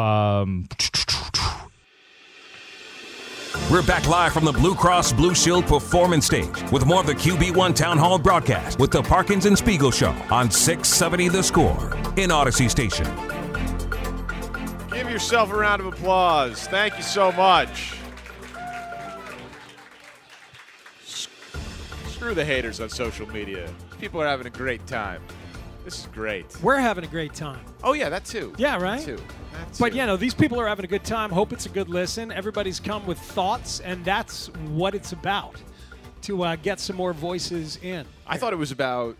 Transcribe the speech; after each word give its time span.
Um, 0.00 0.66
We're 3.70 3.82
back 3.82 4.08
live 4.08 4.32
from 4.32 4.46
the 4.46 4.52
Blue 4.52 4.74
Cross 4.74 5.12
Blue 5.12 5.34
Shield 5.34 5.66
Performance 5.66 6.24
Stage 6.24 6.48
with 6.72 6.86
more 6.86 7.00
of 7.00 7.06
the 7.06 7.14
QB1 7.14 7.74
Town 7.76 7.98
Hall 7.98 8.18
broadcast 8.18 8.78
with 8.80 8.90
the 8.90 9.02
Parkins 9.02 9.44
and 9.44 9.58
Spiegel 9.58 9.90
Show 9.90 10.14
on 10.30 10.50
670 10.50 11.28
The 11.28 11.42
Score 11.42 11.92
in 12.16 12.30
Audacy 12.30 12.70
Station. 12.70 13.04
Give 14.90 15.10
yourself 15.10 15.52
a 15.52 15.56
round 15.56 15.80
of 15.82 15.86
applause. 15.88 16.66
Thank 16.68 16.96
you 16.96 17.02
so 17.02 17.30
much. 17.32 17.96
Screw 22.06 22.34
the 22.34 22.44
haters 22.44 22.80
on 22.80 22.88
social 22.88 23.26
media. 23.28 23.70
People 24.00 24.22
are 24.22 24.26
having 24.26 24.46
a 24.46 24.50
great 24.50 24.86
time. 24.86 25.20
This 25.84 25.98
is 26.00 26.06
great. 26.06 26.46
We're 26.62 26.78
having 26.78 27.04
a 27.04 27.08
great 27.08 27.34
time. 27.34 27.60
Oh 27.84 27.92
yeah, 27.92 28.08
that 28.08 28.24
too. 28.24 28.54
Yeah, 28.56 28.78
That 28.78 28.84
right? 28.84 29.04
too. 29.04 29.18
But 29.78 29.94
yeah, 29.94 30.06
no, 30.06 30.16
these 30.16 30.34
people 30.34 30.60
are 30.60 30.66
having 30.66 30.84
a 30.84 30.88
good 30.88 31.04
time. 31.04 31.30
Hope 31.30 31.52
it's 31.52 31.66
a 31.66 31.70
good 31.70 31.88
listen. 31.88 32.30
Everybody's 32.32 32.80
come 32.80 33.06
with 33.06 33.18
thoughts, 33.18 33.80
and 33.80 34.04
that's 34.04 34.48
what 34.70 34.94
it's 34.94 35.12
about 35.12 35.56
to 36.22 36.42
uh, 36.44 36.56
get 36.56 36.80
some 36.80 36.96
more 36.96 37.12
voices 37.12 37.78
in. 37.82 38.04
I 38.26 38.36
thought 38.36 38.52
it 38.52 38.56
was 38.56 38.72
about 38.72 39.16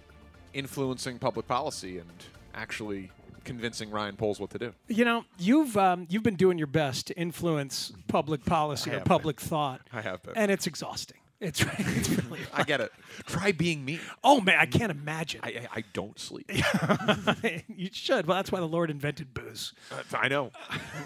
influencing 0.52 1.18
public 1.18 1.46
policy 1.46 1.98
and 1.98 2.10
actually 2.54 3.10
convincing 3.44 3.90
Ryan 3.90 4.16
Poles 4.16 4.38
what 4.40 4.50
to 4.50 4.58
do. 4.58 4.72
You 4.88 5.04
know, 5.04 5.24
you've 5.38 5.76
um, 5.76 6.06
you've 6.10 6.22
been 6.22 6.36
doing 6.36 6.58
your 6.58 6.66
best 6.66 7.06
to 7.08 7.16
influence 7.16 7.92
public 8.08 8.44
policy 8.44 8.90
or 8.90 9.00
public 9.00 9.40
thought, 9.40 9.80
I 9.92 10.02
have 10.02 10.22
been. 10.22 10.36
and 10.36 10.50
it's 10.50 10.66
exhausting. 10.66 11.16
It's 11.40 11.64
it's 11.78 12.08
really. 12.10 12.40
I 12.52 12.62
get 12.64 12.80
it. 12.80 12.92
Try 13.26 13.52
being 13.52 13.84
me. 13.84 13.98
Oh 14.22 14.40
man, 14.40 14.56
I 14.58 14.66
can't 14.66 14.90
imagine. 14.90 15.40
I, 15.42 15.48
I, 15.48 15.68
I 15.76 15.84
don't 15.92 16.18
sleep. 16.18 16.50
you 17.68 17.88
should. 17.92 18.26
Well, 18.26 18.36
that's 18.36 18.52
why 18.52 18.60
the 18.60 18.68
Lord 18.68 18.90
invented 18.90 19.32
booze. 19.32 19.72
Uh, 19.90 20.02
I 20.14 20.28
know. 20.28 20.50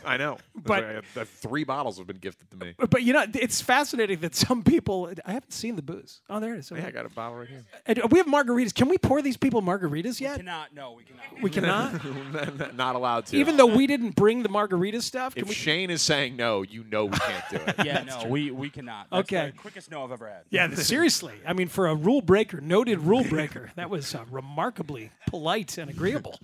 I 0.04 0.16
know. 0.16 0.38
But- 0.54 0.84
I 0.84 0.92
have- 0.94 1.04
the 1.14 1.24
three 1.24 1.64
bottles 1.64 1.98
have 1.98 2.06
been 2.06 2.16
gifted 2.18 2.50
to 2.50 2.56
me. 2.56 2.74
But 2.90 3.02
you 3.02 3.12
know, 3.12 3.24
it's 3.34 3.60
fascinating 3.60 4.18
that 4.20 4.34
some 4.34 4.62
people. 4.64 5.12
I 5.24 5.32
haven't 5.32 5.52
seen 5.52 5.76
the 5.76 5.82
booze. 5.82 6.20
Oh, 6.28 6.40
there 6.40 6.54
it 6.54 6.58
is. 6.58 6.70
Yeah, 6.70 6.86
I 6.86 6.90
got 6.90 7.06
a 7.06 7.10
bottle 7.10 7.38
right 7.38 7.48
here. 7.48 7.64
And 7.86 8.00
we 8.10 8.18
have 8.18 8.26
margaritas. 8.26 8.74
Can 8.74 8.88
we 8.88 8.98
pour 8.98 9.22
these 9.22 9.36
people 9.36 9.62
margaritas 9.62 10.20
yet? 10.20 10.36
Cannot. 10.36 10.74
No, 10.74 10.92
we 10.92 11.04
cannot. 11.04 11.42
We 11.42 11.50
cannot. 11.50 12.74
Not 12.74 12.96
allowed 12.96 13.26
to. 13.26 13.36
Even 13.36 13.56
though 13.56 13.66
we 13.66 13.86
didn't 13.86 14.16
bring 14.16 14.42
the 14.42 14.48
margarita 14.48 15.00
stuff. 15.02 15.34
Can 15.34 15.42
if 15.42 15.48
we? 15.48 15.54
Shane 15.54 15.90
is 15.90 16.02
saying 16.02 16.36
no, 16.36 16.62
you 16.62 16.84
know 16.84 17.04
we 17.06 17.18
can't 17.18 17.44
do 17.50 17.56
it. 17.56 17.86
Yeah, 17.86 18.02
no, 18.02 18.26
we, 18.28 18.50
we 18.50 18.70
cannot. 18.70 19.06
That's 19.10 19.20
Okay. 19.32 19.50
the 19.50 19.56
quickest 19.58 19.90
no 19.90 20.02
I've 20.04 20.12
ever 20.12 20.23
had. 20.28 20.42
Yeah, 20.50 20.74
seriously. 20.74 21.34
I 21.46 21.52
mean, 21.52 21.68
for 21.68 21.86
a 21.86 21.94
rule 21.94 22.20
breaker, 22.20 22.60
noted 22.60 23.00
rule 23.00 23.24
breaker, 23.24 23.70
that 23.76 23.90
was 23.90 24.14
uh, 24.14 24.24
remarkably 24.30 25.10
polite 25.28 25.78
and 25.78 25.90
agreeable. 25.90 26.38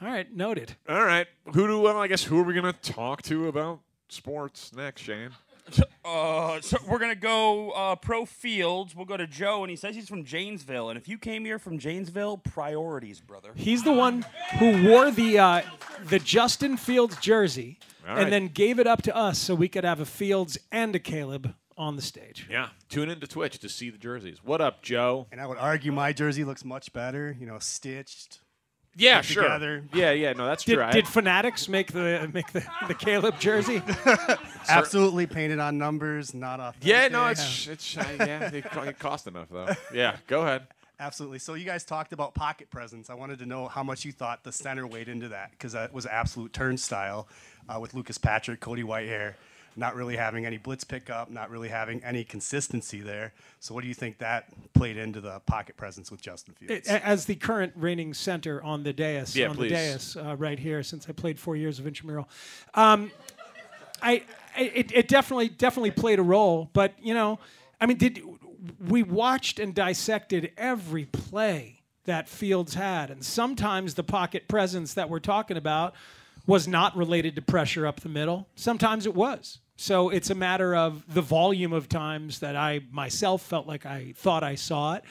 All 0.00 0.08
right, 0.08 0.30
noted. 0.34 0.74
All 0.88 1.04
right. 1.04 1.26
Who 1.54 1.66
do 1.66 1.80
well, 1.80 1.98
I 1.98 2.06
guess 2.06 2.24
who 2.24 2.38
are 2.38 2.42
we 2.42 2.54
gonna 2.54 2.72
talk 2.74 3.22
to 3.22 3.48
about 3.48 3.80
sports 4.08 4.72
next, 4.74 5.02
Shane? 5.02 5.30
Uh, 6.04 6.60
so 6.60 6.76
we're 6.86 6.98
gonna 6.98 7.14
go 7.14 7.70
uh, 7.70 7.96
pro 7.96 8.24
fields. 8.24 8.94
We'll 8.94 9.06
go 9.06 9.16
to 9.16 9.26
Joe, 9.26 9.64
and 9.64 9.70
he 9.70 9.76
says 9.76 9.96
he's 9.96 10.08
from 10.08 10.24
Janesville. 10.24 10.90
And 10.90 10.96
if 10.98 11.08
you 11.08 11.18
came 11.18 11.44
here 11.44 11.58
from 11.58 11.78
Janesville, 11.78 12.38
priorities, 12.38 13.20
brother. 13.20 13.50
He's 13.54 13.82
the 13.82 13.92
one 13.92 14.24
who 14.58 14.88
wore 14.88 15.10
the 15.10 15.38
uh, 15.38 15.62
the 16.04 16.18
Justin 16.18 16.76
Fields 16.76 17.16
jersey 17.18 17.78
All 18.06 18.14
right. 18.14 18.22
and 18.22 18.32
then 18.32 18.48
gave 18.48 18.78
it 18.78 18.86
up 18.86 19.02
to 19.02 19.16
us 19.16 19.38
so 19.38 19.54
we 19.54 19.68
could 19.68 19.82
have 19.84 19.98
a 19.98 20.04
Fields 20.06 20.56
and 20.70 20.94
a 20.94 21.00
Caleb 21.00 21.54
on 21.76 21.96
the 21.96 22.02
stage. 22.02 22.46
Yeah. 22.50 22.68
Tune 22.88 23.10
into 23.10 23.26
Twitch 23.26 23.58
to 23.60 23.68
see 23.68 23.90
the 23.90 23.98
jerseys. 23.98 24.38
What 24.42 24.60
up, 24.60 24.82
Joe? 24.82 25.26
And 25.30 25.40
I 25.40 25.46
would 25.46 25.58
argue 25.58 25.92
my 25.92 26.12
jersey 26.12 26.44
looks 26.44 26.64
much 26.64 26.92
better, 26.92 27.36
you 27.38 27.46
know, 27.46 27.58
stitched. 27.58 28.40
Yeah, 28.98 29.20
sure. 29.20 29.42
together. 29.42 29.84
Yeah, 29.92 30.12
yeah, 30.12 30.32
no, 30.32 30.46
that's 30.46 30.64
Did, 30.64 30.76
true. 30.76 30.84
I- 30.84 30.90
did 30.90 31.06
Fanatics 31.06 31.68
make 31.68 31.92
the 31.92 32.30
make 32.32 32.50
the, 32.52 32.64
the 32.88 32.94
Caleb 32.94 33.38
jersey? 33.38 33.82
Absolutely 34.70 35.26
painted 35.26 35.58
on 35.58 35.76
numbers, 35.76 36.32
not 36.32 36.60
off. 36.60 36.76
yeah, 36.80 37.08
no, 37.08 37.26
it's 37.26 37.66
it's 37.68 37.96
uh, 37.98 38.04
yeah, 38.20 38.44
it, 38.50 38.64
it 38.74 38.98
cost 38.98 39.26
enough 39.26 39.48
though. 39.50 39.68
Yeah, 39.92 40.16
go 40.26 40.42
ahead. 40.42 40.66
Absolutely. 40.98 41.38
So 41.40 41.52
you 41.52 41.66
guys 41.66 41.84
talked 41.84 42.14
about 42.14 42.34
pocket 42.34 42.70
presence. 42.70 43.10
I 43.10 43.14
wanted 43.14 43.38
to 43.40 43.46
know 43.46 43.68
how 43.68 43.82
much 43.82 44.06
you 44.06 44.12
thought 44.12 44.42
the 44.44 44.52
center 44.52 44.86
weighed 44.86 45.08
into 45.08 45.28
that 45.28 45.50
because 45.50 45.72
that 45.72 45.92
was 45.92 46.06
an 46.06 46.12
absolute 46.14 46.54
turnstile 46.54 47.28
uh, 47.68 47.78
with 47.78 47.92
Lucas 47.92 48.16
Patrick, 48.16 48.60
Cody 48.60 48.82
Whitehair, 48.82 49.34
not 49.76 49.94
really 49.94 50.16
having 50.16 50.46
any 50.46 50.56
blitz 50.56 50.84
pickup, 50.84 51.30
not 51.30 51.50
really 51.50 51.68
having 51.68 52.02
any 52.02 52.24
consistency 52.24 53.00
there. 53.00 53.32
So 53.60 53.74
what 53.74 53.82
do 53.82 53.88
you 53.88 53.94
think 53.94 54.18
that 54.18 54.48
played 54.72 54.96
into 54.96 55.20
the 55.20 55.40
pocket 55.40 55.76
presence 55.76 56.10
with 56.10 56.22
Justin 56.22 56.54
Fields? 56.54 56.88
It- 56.88 57.02
as 57.04 57.26
the 57.26 57.34
current 57.34 57.72
reigning 57.76 58.14
center 58.14 58.62
on 58.62 58.82
the 58.82 58.92
dais, 58.92 59.36
Yeah, 59.36 59.48
on 59.48 59.56
please. 59.56 59.68
the 59.68 59.74
dais 59.74 60.16
uh, 60.16 60.36
right 60.36 60.58
here, 60.58 60.82
since 60.82 61.06
I 61.08 61.12
played 61.12 61.38
four 61.38 61.56
years 61.56 61.78
of 61.78 61.86
intramural, 61.86 62.28
um, 62.74 63.10
I, 64.02 64.22
I 64.56 64.60
it, 64.62 64.92
it 64.92 65.08
definitely 65.08 65.48
definitely 65.48 65.90
played 65.90 66.18
a 66.18 66.22
role. 66.22 66.70
But 66.72 66.94
you 67.02 67.14
know, 67.14 67.38
I 67.80 67.86
mean, 67.86 67.98
did 67.98 68.22
we 68.88 69.02
watched 69.02 69.58
and 69.58 69.74
dissected 69.74 70.52
every 70.56 71.04
play 71.04 71.82
that 72.04 72.28
Fields 72.28 72.74
had, 72.74 73.10
and 73.10 73.22
sometimes 73.24 73.94
the 73.94 74.04
pocket 74.04 74.48
presence 74.48 74.94
that 74.94 75.10
we're 75.10 75.18
talking 75.18 75.56
about 75.56 75.94
was 76.46 76.68
not 76.68 76.96
related 76.96 77.34
to 77.34 77.42
pressure 77.42 77.86
up 77.86 78.00
the 78.00 78.08
middle. 78.08 78.46
Sometimes 78.54 79.04
it 79.06 79.14
was. 79.14 79.58
So 79.76 80.08
it's 80.08 80.30
a 80.30 80.34
matter 80.34 80.74
of 80.74 81.02
the 81.12 81.22
volume 81.22 81.72
of 81.72 81.88
times 81.88 82.40
that 82.40 82.56
I 82.56 82.80
myself 82.90 83.42
felt 83.42 83.66
like 83.66 83.84
I 83.84 84.14
thought 84.16 84.42
I 84.42 84.54
saw 84.54 84.94
it. 84.94 85.04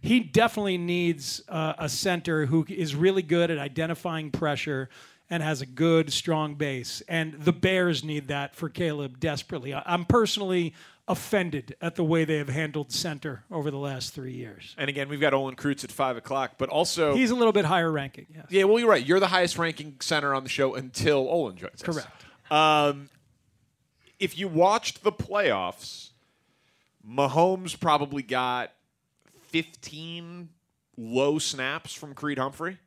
He 0.00 0.20
definitely 0.20 0.78
needs 0.78 1.42
uh, 1.48 1.74
a 1.78 1.88
center 1.88 2.46
who 2.46 2.64
is 2.68 2.94
really 2.94 3.22
good 3.22 3.50
at 3.50 3.58
identifying 3.58 4.30
pressure 4.30 4.88
and 5.30 5.42
has 5.42 5.60
a 5.60 5.66
good, 5.66 6.12
strong 6.12 6.54
base. 6.56 7.02
And 7.08 7.34
the 7.34 7.52
Bears 7.52 8.04
need 8.04 8.28
that 8.28 8.54
for 8.54 8.68
Caleb 8.68 9.18
desperately. 9.18 9.74
I'm 9.74 10.04
personally 10.04 10.74
offended 11.08 11.74
at 11.80 11.96
the 11.96 12.04
way 12.04 12.24
they 12.24 12.36
have 12.36 12.48
handled 12.48 12.92
center 12.92 13.44
over 13.50 13.70
the 13.70 13.78
last 13.78 14.12
three 14.12 14.32
years. 14.34 14.74
And 14.78 14.88
again, 14.88 15.08
we've 15.08 15.20
got 15.20 15.34
Olin 15.34 15.56
Kreutz 15.56 15.84
at 15.84 15.90
five 15.90 16.16
o'clock, 16.16 16.52
but 16.58 16.68
also 16.68 17.14
He's 17.14 17.30
a 17.30 17.34
little 17.34 17.52
bit 17.52 17.64
higher 17.64 17.90
ranking, 17.90 18.26
yes. 18.34 18.46
yeah. 18.50 18.64
Well, 18.64 18.78
you're 18.78 18.88
right. 18.88 19.04
You're 19.04 19.20
the 19.20 19.26
highest 19.28 19.58
ranking 19.58 19.96
center 20.00 20.34
on 20.34 20.42
the 20.42 20.48
show 20.48 20.74
until 20.74 21.28
Olin 21.28 21.56
joins 21.56 21.82
us. 21.82 21.82
Correct. 21.82 22.52
Um, 22.52 23.08
if 24.22 24.38
you 24.38 24.46
watched 24.48 25.02
the 25.02 25.12
playoffs, 25.12 26.10
Mahomes 27.06 27.78
probably 27.78 28.22
got 28.22 28.70
15 29.48 30.48
low 30.96 31.38
snaps 31.38 31.92
from 31.92 32.14
Creed 32.14 32.38
Humphrey 32.38 32.78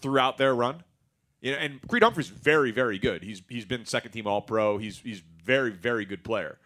throughout 0.00 0.38
their 0.38 0.54
run. 0.54 0.84
You 1.40 1.52
know, 1.52 1.58
and 1.58 1.80
Creed 1.88 2.02
Humphrey's 2.02 2.28
very, 2.28 2.70
very 2.70 2.98
good. 2.98 3.22
He's 3.22 3.42
he's 3.48 3.64
been 3.64 3.84
second 3.84 4.12
team 4.12 4.26
All 4.26 4.40
Pro. 4.40 4.78
He's 4.78 4.98
he's 4.98 5.20
very, 5.44 5.70
very 5.70 6.04
good 6.04 6.24
player. 6.24 6.58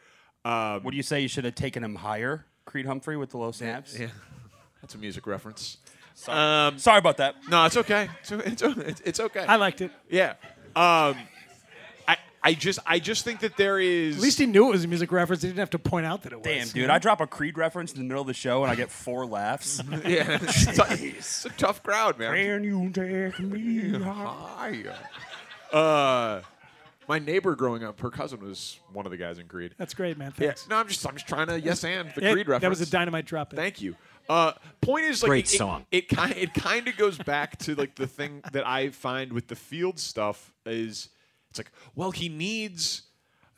Um, 0.45 0.83
Would 0.85 0.95
you 0.95 1.03
say 1.03 1.21
you 1.21 1.29
should 1.29 1.45
have 1.45 1.55
taken 1.55 1.83
him 1.85 1.97
higher, 1.97 2.47
Creed 2.65 2.87
Humphrey, 2.87 3.17
with 3.17 3.31
the 3.31 3.39
low 3.39 3.51
snaps? 3.53 3.99
yeah, 3.99 4.07
that's 4.81 4.95
a 4.95 4.99
music 4.99 5.27
reference. 5.27 5.79
Sorry, 6.15 6.69
Um, 6.69 6.79
Sorry 6.79 6.99
about 6.99 7.17
that. 7.19 7.37
No, 7.49 7.65
it's 7.67 7.77
okay. 7.77 8.09
It's, 8.21 8.31
it's, 8.33 8.63
it's, 8.63 9.01
it's 9.03 9.21
okay. 9.21 9.41
I 9.47 9.57
liked 9.57 9.81
it. 9.81 9.91
Yeah. 10.09 10.35
Um, 10.77 11.17
I 12.43 12.51
I 12.51 12.55
just 12.55 12.79
I 12.87 12.99
just 12.99 13.25
think 13.25 13.41
that 13.41 13.57
there 13.57 13.79
is 13.79 14.17
At 14.17 14.23
least 14.23 14.39
he 14.39 14.47
knew 14.47 14.69
it 14.69 14.73
was 14.73 14.85
a 14.85 14.89
music 14.89 15.13
reference. 15.13 15.43
He 15.43 15.49
didn't 15.49 15.59
have 15.61 15.71
to 15.71 15.79
point 15.79 16.07
out 16.07 16.23
that 16.23 16.33
it 16.33 16.37
was. 16.37 16.45
Damn, 16.45 16.69
dude, 16.69 16.91
I 16.91 16.99
drop 16.99 17.21
a 17.21 17.27
Creed 17.27 17.59
reference 17.59 17.93
in 17.93 17.99
the 17.99 18.05
middle 18.05 18.23
of 18.23 18.27
the 18.27 18.35
show 18.35 18.63
and 18.63 18.73
I 18.73 18.75
get 18.75 18.91
four 18.91 19.27
laughs. 19.27 19.81
yeah, 20.07 20.39
it's, 20.43 20.79
a, 20.79 20.87
it's 20.91 21.45
a 21.45 21.51
tough 21.51 21.83
crowd, 21.83 22.19
man. 22.19 22.35
Can 22.35 22.65
you 22.65 22.91
take 22.91 23.39
me 23.41 23.99
higher? 24.03 24.97
Uh, 25.73 26.41
My 27.09 27.19
neighbor 27.19 27.55
growing 27.57 27.85
up, 27.85 28.01
her 28.01 28.11
cousin 28.11 28.41
was 28.41 28.79
one 28.93 29.05
of 29.07 29.11
the 29.11 29.19
guys 29.19 29.39
in 29.39 29.47
Creed. 29.47 29.75
That's 29.77 29.95
great, 29.95 30.17
man. 30.17 30.33
Yeah. 30.39 30.47
Thanks. 30.49 30.69
No, 30.69 30.77
I'm 30.77 30.89
just 30.89 31.07
I'm 31.07 31.15
just 31.15 31.29
trying 31.29 31.49
to 31.49 31.61
yes 31.61 31.85
and 31.85 32.11
the 32.15 32.27
It- 32.29 32.33
Creed 32.33 32.49
reference. 32.49 32.63
That 32.63 32.71
was 32.71 32.81
a 32.81 32.91
dynamite 32.91 33.27
drop. 33.27 33.53
in. 33.53 33.57
Thank 33.57 33.81
you. 33.81 33.97
Uh, 34.29 34.53
point 34.81 35.05
is, 35.07 35.23
like, 35.25 35.29
Great 35.29 35.53
it, 35.53 35.57
song. 35.59 35.85
It, 35.91 36.09
kind 36.09 36.33
it 36.37 36.55
kind 36.55 36.87
of 36.87 36.97
goes 36.97 37.19
back 37.19 37.59
to 37.59 37.75
like 37.75 37.97
the 37.97 38.07
thing 38.07 38.43
that 38.53 38.65
I 38.67 38.91
find 38.91 39.33
with 39.33 39.49
the 39.49 39.57
field 39.57 39.99
stuff 39.99 40.53
is 40.65 41.09
it's 41.51 41.59
like, 41.59 41.71
well, 41.95 42.11
he 42.13 42.29
needs. 42.29 43.03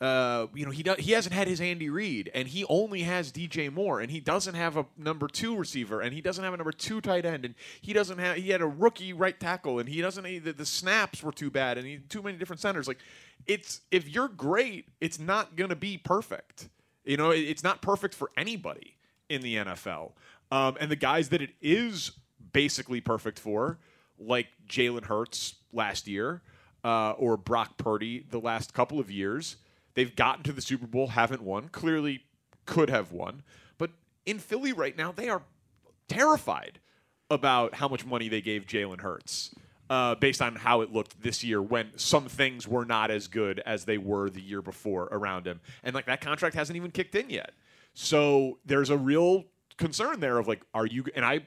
Uh, 0.01 0.47
you 0.53 0.65
know 0.65 0.71
he 0.71 0.83
does, 0.83 0.97
he 0.97 1.13
hasn't 1.13 1.33
had 1.33 1.47
his 1.47 1.61
Andy 1.61 1.89
Reid, 1.89 2.29
and 2.33 2.45
he 2.49 2.65
only 2.65 3.03
has 3.03 3.31
DJ 3.31 3.71
Moore, 3.71 4.01
and 4.01 4.11
he 4.11 4.19
doesn't 4.19 4.55
have 4.55 4.75
a 4.75 4.85
number 4.97 5.29
two 5.29 5.55
receiver, 5.55 6.01
and 6.01 6.13
he 6.13 6.19
doesn't 6.19 6.43
have 6.43 6.53
a 6.53 6.57
number 6.57 6.73
two 6.73 6.99
tight 6.99 7.25
end, 7.25 7.45
and 7.45 7.55
he 7.79 7.93
doesn't 7.93 8.17
have 8.17 8.35
he 8.35 8.49
had 8.49 8.59
a 8.59 8.65
rookie 8.67 9.13
right 9.13 9.39
tackle, 9.39 9.79
and 9.79 9.87
he 9.87 10.01
doesn't 10.01 10.23
the, 10.25 10.51
the 10.51 10.65
snaps 10.65 11.23
were 11.23 11.31
too 11.31 11.49
bad, 11.49 11.77
and 11.77 11.87
he 11.87 11.99
too 11.99 12.21
many 12.21 12.37
different 12.37 12.59
centers. 12.59 12.85
Like, 12.85 12.97
it's 13.45 13.79
if 13.91 14.09
you're 14.09 14.27
great, 14.27 14.89
it's 14.99 15.19
not 15.19 15.55
gonna 15.55 15.75
be 15.75 15.97
perfect. 15.97 16.67
You 17.05 17.15
know, 17.15 17.31
it- 17.31 17.41
it's 17.47 17.63
not 17.63 17.81
perfect 17.81 18.13
for 18.13 18.29
anybody 18.35 18.97
in 19.29 19.41
the 19.41 19.55
NFL. 19.55 20.13
Um, 20.51 20.75
and 20.81 20.91
the 20.91 20.97
guys 20.97 21.29
that 21.29 21.41
it 21.41 21.51
is 21.61 22.11
basically 22.51 22.99
perfect 22.99 23.39
for, 23.39 23.79
like 24.19 24.47
Jalen 24.67 25.05
Hurts 25.05 25.55
last 25.71 26.07
year, 26.09 26.41
uh, 26.83 27.11
or 27.11 27.37
Brock 27.37 27.77
Purdy 27.77 28.25
the 28.29 28.39
last 28.39 28.73
couple 28.73 28.99
of 28.99 29.09
years, 29.09 29.57
they've 29.93 30.15
gotten 30.15 30.43
to 30.43 30.51
the 30.51 30.61
Super 30.61 30.87
Bowl, 30.87 31.07
haven't 31.07 31.41
won. 31.41 31.69
Clearly, 31.69 32.23
could 32.65 32.89
have 32.89 33.11
won. 33.11 33.43
But 33.77 33.91
in 34.25 34.39
Philly 34.39 34.73
right 34.73 34.97
now, 34.97 35.11
they 35.11 35.29
are 35.29 35.43
terrified 36.07 36.79
about 37.29 37.75
how 37.75 37.87
much 37.87 38.05
money 38.05 38.29
they 38.29 38.41
gave 38.41 38.65
Jalen 38.65 39.01
Hurts. 39.01 39.53
Uh, 39.89 40.15
based 40.15 40.41
on 40.41 40.55
how 40.55 40.81
it 40.81 40.91
looked 40.91 41.21
this 41.21 41.43
year, 41.43 41.61
when 41.61 41.91
some 41.97 42.27
things 42.27 42.67
were 42.67 42.85
not 42.85 43.11
as 43.11 43.27
good 43.27 43.61
as 43.65 43.85
they 43.85 43.97
were 43.97 44.29
the 44.29 44.41
year 44.41 44.61
before 44.61 45.09
around 45.11 45.45
him, 45.45 45.59
and 45.83 45.93
like 45.93 46.05
that 46.05 46.21
contract 46.21 46.55
hasn't 46.55 46.77
even 46.77 46.89
kicked 46.89 47.13
in 47.15 47.29
yet. 47.29 47.51
So 47.93 48.57
there's 48.65 48.89
a 48.89 48.97
real 48.97 49.43
concern 49.77 50.19
there 50.19 50.37
of 50.37 50.47
like, 50.47 50.61
are 50.73 50.85
you? 50.85 51.03
And 51.15 51.25
I, 51.25 51.41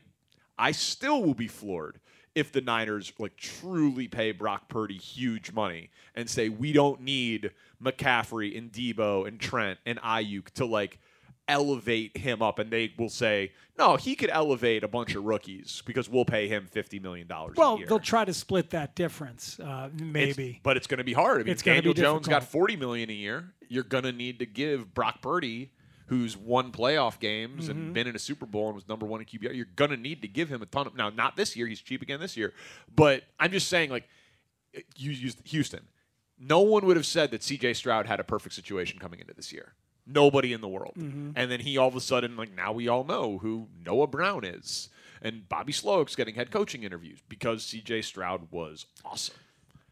I 0.59 0.73
still 0.73 1.23
will 1.25 1.35
be 1.35 1.49
floored 1.49 1.99
if 2.37 2.53
the 2.53 2.61
Niners 2.61 3.13
like 3.19 3.37
truly 3.37 4.07
pay 4.07 4.31
Brock 4.31 4.69
Purdy 4.69 4.99
huge 4.99 5.53
money 5.53 5.91
and 6.15 6.31
say 6.31 6.49
we 6.49 6.73
don't 6.73 7.01
need 7.01 7.51
McCaffrey 7.83 8.57
and 8.57 8.71
Deebo 8.71 9.27
and 9.27 9.41
Trent 9.41 9.79
and 9.85 9.99
Aiyuk 10.01 10.51
to 10.51 10.67
like 10.67 11.01
elevate 11.49 12.17
him 12.17 12.43
up, 12.43 12.59
and 12.59 12.71
they 12.71 12.93
will 12.99 13.09
say 13.09 13.53
no, 13.79 13.97
he 13.97 14.15
could 14.17 14.31
elevate 14.33 14.83
a 14.85 14.89
bunch 14.89 15.15
of 15.15 15.25
rookies 15.25 15.83
because 15.87 16.09
we'll 16.09 16.25
pay 16.25 16.49
him 16.49 16.67
fifty 16.67 16.99
million 16.99 17.27
dollars. 17.27 17.57
Well, 17.57 17.75
a 17.75 17.79
year. 17.79 17.87
they'll 17.87 17.99
try 18.01 18.25
to 18.25 18.33
split 18.35 18.71
that 18.71 18.95
difference, 18.95 19.59
uh, 19.61 19.91
It's- 19.95 20.01
maybe. 20.13 20.61
but 20.63 20.77
it's 20.77 20.87
going 20.87 20.99
to 20.99 21.05
be 21.05 21.13
hard. 21.13 21.41
I 21.41 21.45
mean, 21.45 21.53
It's 21.53 21.63
Daniel 21.63 21.95
Jones 21.95 22.27
got 22.27 22.41
difficult. 22.41 22.53
forty 22.53 22.77
million 22.77 23.11
a 23.11 23.15
year. 23.15 23.53
You're 23.69 23.85
going 23.85 24.05
to 24.05 24.13
need 24.13 24.39
to 24.41 24.47
give 24.47 24.93
Brock 24.95 25.21
Purdy, 25.23 25.71
who's 26.07 26.37
won 26.37 26.73
playoff 26.73 27.19
games 27.19 27.69
Mm-hmm. 27.69 27.71
and 27.71 27.95
been 27.95 28.07
in 28.07 28.15
a 28.17 28.19
Super 28.19 28.47
Bowl 28.47 28.67
and 28.67 28.75
was 28.75 28.89
number 28.89 29.07
one 29.07 29.21
in 29.21 29.27
QBR. 29.27 29.55
You're 29.55 29.67
going 29.77 29.91
to 29.91 29.97
need 29.97 30.23
to 30.23 30.29
give 30.29 30.49
him 30.49 30.63
a 30.63 30.67
ton 30.67 30.87
of. 30.87 30.95
Now, 30.97 31.11
not 31.11 31.37
this 31.37 31.57
year. 31.57 31.67
He's 31.67 31.81
cheap 31.81 32.03
again 32.03 32.21
this 32.21 32.37
year. 32.37 32.53
But 32.95 33.25
I'm 33.41 33.51
just 33.51 33.69
saying, 33.69 33.91
like, 33.91 34.09
you 34.97 35.11
used 35.11 35.41
Houston. 35.49 35.87
No 36.39 36.61
one 36.61 36.85
would 36.87 36.97
have 36.97 37.07
said 37.07 37.31
that 37.31 37.43
C.J. 37.43 37.75
Stroud 37.75 38.07
had 38.07 38.21
a 38.21 38.25
perfect 38.25 38.55
situation 38.55 38.99
coming 38.99 39.21
into 39.21 39.33
this 39.35 39.53
year. 39.53 39.73
Nobody 40.07 40.53
in 40.53 40.61
the 40.61 40.69
world. 40.69 40.95
Mm-hmm. 40.99 41.31
And 41.35 41.51
then 41.51 41.61
he 41.61 41.79
all 41.79 41.89
of 41.89 41.97
a 41.97 42.01
sudden, 42.01 42.37
like, 42.37 42.55
now 42.55 42.73
we 42.73 42.87
all 42.89 43.05
know 43.05 43.39
who 43.39 43.69
Noah 43.85 44.07
Brown 44.07 44.45
is. 44.45 44.91
And 45.23 45.49
Bobby 45.49 45.73
Slowik's 45.73 46.15
getting 46.15 46.35
head 46.35 46.51
coaching 46.51 46.83
interviews 46.83 47.21
because 47.29 47.65
C.J. 47.65 48.03
Stroud 48.03 48.49
was 48.51 48.87
awesome. 49.05 49.35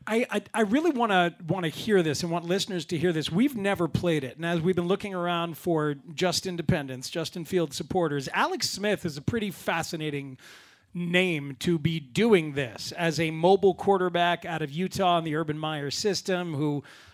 I, 0.06 0.27
I, 0.31 0.43
I 0.53 0.61
really 0.62 0.91
want 0.91 1.12
to 1.12 1.35
want 1.47 1.65
to 1.65 1.71
hear 1.71 2.03
this 2.03 2.23
and 2.23 2.31
want 2.31 2.45
listeners 2.45 2.85
to 2.87 2.99
hear 2.99 3.12
this. 3.12 3.31
We've 3.31 3.56
never 3.56 3.89
played 3.89 4.25
it, 4.25 4.37
and 4.37 4.45
as 4.45 4.61
we've 4.61 4.77
been 4.77 4.89
looking 4.89 5.15
around 5.15 5.56
for 5.56 5.95
just 6.15 6.47
independents, 6.47 7.09
Justin 7.09 7.45
Field 7.45 7.73
supporters, 7.73 8.29
Alex 8.35 8.69
Smith 8.69 9.06
is 9.06 9.17
a 9.17 9.23
pretty 9.23 9.51
fascinating 9.51 10.39
name 10.95 11.56
to 11.59 11.79
be 11.79 11.99
doing 11.99 12.53
this 12.53 12.93
as 12.93 13.19
a 13.19 13.31
mobile 13.31 13.75
quarterback 13.75 14.45
out 14.45 14.62
of 14.62 14.71
Utah 14.71 15.19
in 15.19 15.25
the 15.25 15.35
Urban 15.35 15.59
Meyer 15.59 15.91
system 15.91 16.55
who 16.55 16.85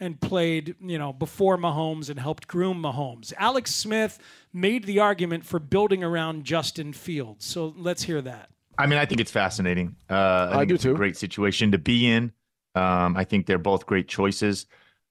And 0.00 0.20
played, 0.20 0.76
you 0.80 0.98
know, 0.98 1.12
before 1.12 1.56
Mahomes 1.56 2.08
and 2.08 2.18
helped 2.20 2.46
groom 2.46 2.82
Mahomes. 2.82 3.32
Alex 3.36 3.74
Smith 3.74 4.18
made 4.52 4.84
the 4.84 5.00
argument 5.00 5.44
for 5.44 5.58
building 5.58 6.04
around 6.04 6.44
Justin 6.44 6.92
Fields. 6.92 7.44
So 7.44 7.74
let's 7.76 8.02
hear 8.02 8.20
that. 8.22 8.50
I 8.78 8.86
mean, 8.86 8.98
I 8.98 9.06
think 9.06 9.20
it's 9.20 9.30
fascinating. 9.30 9.96
Uh, 10.08 10.50
I 10.52 10.58
think 10.58 10.68
do 10.68 10.74
it's 10.76 10.84
a 10.84 10.88
too. 10.88 10.94
Great 10.94 11.16
situation 11.16 11.72
to 11.72 11.78
be 11.78 12.06
in. 12.06 12.32
Um, 12.74 13.16
I 13.16 13.24
think 13.24 13.46
they're 13.46 13.58
both 13.58 13.86
great 13.86 14.06
choices. 14.06 14.66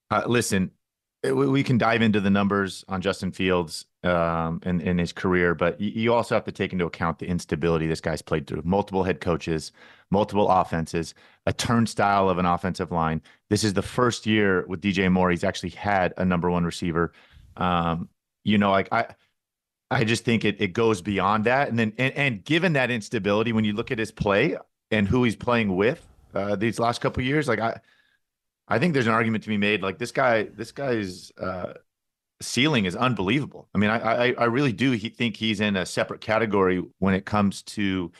Uh, 0.10 0.24
listen, 0.26 0.72
we, 1.24 1.32
we 1.34 1.64
can 1.64 1.78
dive 1.78 2.02
into 2.02 2.22
the 2.22 2.30
numbers 2.30 2.86
on 2.88 3.02
Justin 3.02 3.32
Fields 3.32 3.86
um, 4.08 4.62
and, 4.64 4.82
and 4.82 5.00
his 5.00 5.12
career, 5.12 5.54
but 5.54 5.80
you, 5.80 6.14
also 6.14 6.36
have 6.36 6.46
to 6.46 6.52
take 6.52 6.74
into 6.74 6.86
account 6.86 7.20
the 7.20 7.28
instability 7.28 7.88
this 7.88 8.02
guy's 8.02 8.22
played 8.22 8.48
through. 8.48 8.62
Multiple 8.64 9.04
head 9.04 9.20
coaches, 9.20 9.72
multiple 10.10 10.50
offenses, 10.50 11.14
a 11.46 11.54
turnstile 11.54 12.30
of 12.30 12.38
an 12.38 12.46
offensive 12.46 12.92
line. 12.92 13.22
This 13.50 13.64
is 13.64 13.74
the 13.74 13.82
first 13.82 14.26
year 14.26 14.66
with 14.68 14.82
DJ 14.82 15.12
Moore. 15.12 15.30
He's 15.32 15.44
actually 15.44 15.72
had 15.72 16.14
a 16.18 16.26
number 16.26 16.50
one 16.50 16.64
receiver. 16.64 17.12
Um, 17.58 18.10
you 18.44 18.58
know, 18.58 18.72
like 18.72 18.88
I, 18.92 19.08
I 19.92 20.04
just 20.04 20.24
think 20.24 20.46
it, 20.46 20.62
it 20.62 20.74
goes 20.74 21.02
beyond 21.02 21.46
that. 21.46 21.70
And 21.70 21.78
then, 21.78 21.94
and, 21.98 22.14
and 22.16 22.44
given 22.44 22.74
that 22.74 22.90
instability, 22.90 23.52
when 23.54 23.66
you 23.66 23.74
look 23.74 23.92
at 23.92 24.00
his 24.00 24.12
play 24.12 24.58
and 24.92 25.08
who 25.08 25.24
he's 25.24 25.36
playing 25.36 25.76
with 25.76 26.06
uh, 26.34 26.56
these 26.56 26.80
last 26.80 27.02
couple 27.02 27.24
years, 27.24 27.48
like 27.48 27.60
I, 27.60 27.80
I 28.68 28.80
think 28.80 28.94
there's 28.94 29.08
an 29.08 29.14
argument 29.14 29.44
to 29.44 29.50
be 29.50 29.58
made. 29.58 29.82
Like 29.82 29.98
this 29.98 30.12
guy, 30.12 30.44
this 30.44 30.72
guy's 30.72 31.32
uh, 31.42 31.74
ceiling 32.42 32.86
is 32.86 32.96
unbelievable. 32.96 33.68
I 33.74 33.78
mean, 33.78 33.90
I, 33.90 33.98
I, 34.30 34.36
I 34.38 34.46
really 34.46 34.74
do 34.74 34.92
he, 34.92 35.10
think 35.10 35.38
he's 35.38 35.60
in 35.60 35.76
a 35.76 35.86
separate 35.86 36.22
category 36.22 36.84
when 37.00 37.14
it 37.14 37.26
comes 37.26 37.62
to. 37.64 38.12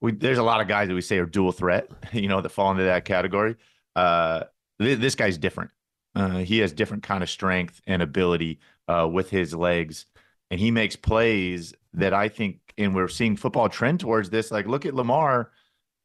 We, 0.00 0.12
there's 0.12 0.38
a 0.38 0.42
lot 0.42 0.60
of 0.60 0.68
guys 0.68 0.88
that 0.88 0.94
we 0.94 1.00
say 1.00 1.18
are 1.18 1.26
dual 1.26 1.52
threat, 1.52 1.88
you 2.12 2.28
know, 2.28 2.40
that 2.40 2.50
fall 2.50 2.70
into 2.70 2.84
that 2.84 3.04
category. 3.04 3.56
Uh, 3.96 4.44
th- 4.80 4.98
this 4.98 5.14
guy's 5.14 5.38
different. 5.38 5.70
Uh, 6.14 6.38
he 6.38 6.58
has 6.58 6.72
different 6.72 7.02
kind 7.02 7.22
of 7.22 7.30
strength 7.30 7.80
and 7.86 8.02
ability 8.02 8.60
uh, 8.88 9.08
with 9.10 9.30
his 9.30 9.54
legs, 9.54 10.06
and 10.50 10.60
he 10.60 10.70
makes 10.70 10.96
plays 10.96 11.74
that 11.94 12.12
I 12.12 12.28
think, 12.28 12.58
and 12.78 12.94
we're 12.94 13.08
seeing 13.08 13.36
football 13.36 13.68
trend 13.68 14.00
towards 14.00 14.30
this. 14.30 14.50
Like, 14.50 14.66
look 14.66 14.86
at 14.86 14.94
Lamar, 14.94 15.50